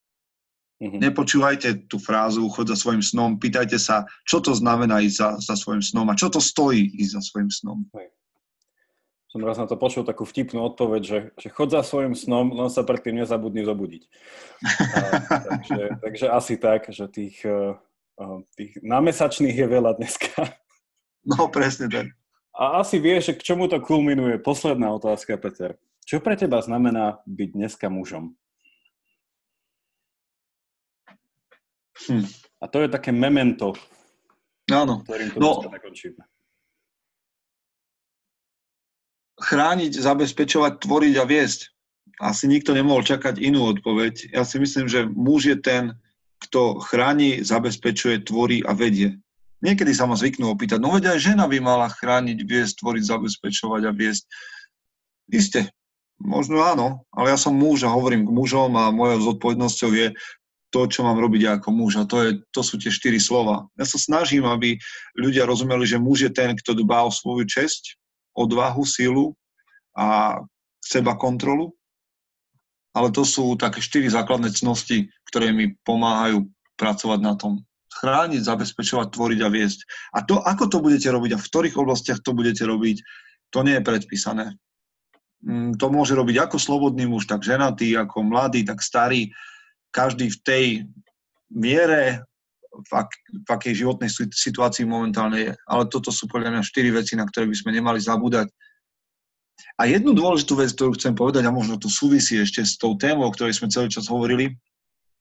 [0.78, 1.00] Mm-hmm.
[1.10, 5.54] Nepočúvajte tú frázu chod za svojim snom, pýtajte sa, čo to znamená ísť za, za
[5.58, 7.82] svojim snom a čo to stojí ísť za svojim snom.
[7.98, 8.14] Hej
[9.28, 12.72] som raz na to počul takú vtipnú odpoveď, že, že chod za svojim snom, len
[12.72, 14.02] sa predtým nezabudni zobudiť.
[14.64, 15.00] A,
[15.52, 17.76] takže, takže asi tak, že tých, uh,
[18.56, 20.32] tých námesačných je veľa dneska.
[21.28, 22.08] No, presne tak.
[22.56, 24.40] A asi vieš, k čomu to kulminuje.
[24.40, 25.76] Posledná otázka, Peter.
[26.08, 28.32] Čo pre teba znamená byť dneska mužom?
[32.06, 32.26] Hm.
[32.62, 33.74] A to je také memento,
[34.70, 35.02] Áno.
[35.02, 36.22] ktorým to no, zakončíme
[39.38, 41.60] chrániť, zabezpečovať, tvoriť a viesť.
[42.18, 44.34] Asi nikto nemohol čakať inú odpoveď.
[44.34, 45.94] Ja si myslím, že muž je ten,
[46.42, 49.18] kto chráni, zabezpečuje, tvorí a vedie.
[49.62, 53.82] Niekedy sa ma zvyknú opýtať, no veď aj žena by mala chrániť, viesť, tvoriť, zabezpečovať
[53.90, 54.22] a viesť.
[55.34, 55.74] Isté,
[56.22, 60.06] možno áno, ale ja som muž a hovorím k mužom a mojou zodpovednosťou je
[60.68, 62.00] to, čo mám robiť ako muž.
[62.00, 63.68] A to, je, to sú tie štyri slova.
[63.80, 64.76] Ja sa snažím, aby
[65.16, 67.96] ľudia rozumeli, že muž je ten, kto dbá o svoju česť,
[68.36, 69.32] odvahu, silu
[69.96, 70.38] a
[70.84, 71.72] seba kontrolu.
[72.92, 77.64] Ale to sú také štyri základné cnosti, ktoré mi pomáhajú pracovať na tom.
[77.88, 79.80] Chrániť, zabezpečovať, tvoriť a viesť.
[80.14, 83.02] A to, ako to budete robiť a v ktorých oblastiach to budete robiť,
[83.50, 84.54] to nie je predpísané.
[85.42, 89.30] Mm, to môže robiť ako slobodný muž, tak ženatý, ako mladý, tak starý.
[89.98, 90.64] Každý v tej
[91.50, 92.22] miere
[92.70, 93.10] v, ak,
[93.42, 95.52] v akej životnej situácii momentálne je.
[95.66, 98.46] Ale toto sú podľa mňa štyri veci, na ktoré by sme nemali zabúdať.
[99.74, 103.26] A jednu dôležitú vec, ktorú chcem povedať, a možno to súvisí ešte s tou témou,
[103.26, 104.54] o ktorej sme celý čas hovorili,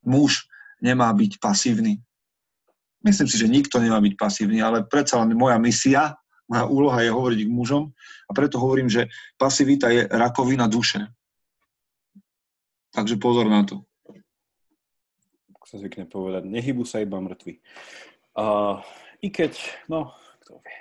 [0.06, 0.46] muž
[0.78, 1.98] nemá byť pasívny.
[3.02, 6.14] Myslím si, že nikto nemá byť pasívny, ale predsa len moja misia,
[6.46, 7.90] moja úloha je hovoriť k mužom
[8.30, 9.10] a preto hovorím, že
[9.42, 11.02] pasivita je rakovina duše.
[12.94, 13.87] Takže pozor na to
[15.68, 17.60] sa zvykne povedať, nehybu sa iba mŕtvi.
[18.40, 18.80] Uh,
[19.20, 19.60] I keď,
[19.92, 20.16] no,
[20.48, 20.80] kto vie.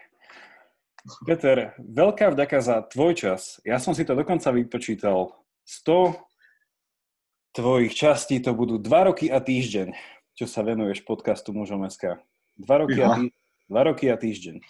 [1.26, 3.62] Peter, veľká vďaka za tvoj čas.
[3.62, 5.34] Ja som si to dokonca vypočítal.
[5.66, 6.14] 100
[7.54, 9.94] tvojich častí to budú 2 roky a týždeň,
[10.38, 12.20] čo sa venuješ podcastu Mužom SK.
[12.58, 13.10] 2 roky, ja.
[13.10, 13.24] a, tý,
[13.70, 14.62] 2 roky a týždeň.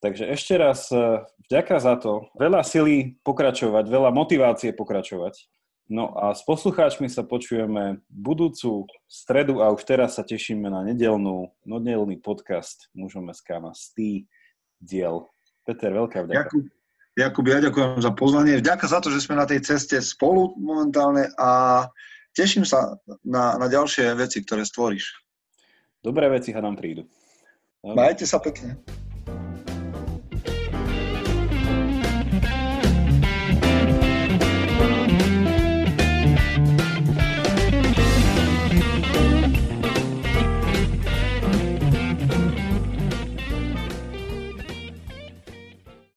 [0.00, 2.28] Takže ešte raz e, vďaka za to.
[2.36, 5.48] Veľa silí pokračovať, veľa motivácie pokračovať.
[5.90, 11.50] No a s poslucháčmi sa počujeme budúcu stredu a už teraz sa tešíme na nedelnú,
[11.66, 14.30] nedelný podcast Mužom SK na stý
[14.78, 15.26] diel.
[15.66, 16.46] Peter, veľká vďaka.
[16.46, 16.64] Jakub,
[17.18, 18.62] Jakub, ja ďakujem za pozvanie.
[18.62, 21.90] Vďaka za to, že sme na tej ceste spolu momentálne a
[22.38, 22.94] teším sa
[23.26, 25.10] na, na ďalšie veci, ktoré stvoríš.
[26.06, 27.02] Dobré veci nám prídu.
[27.82, 28.78] Majte sa pekne.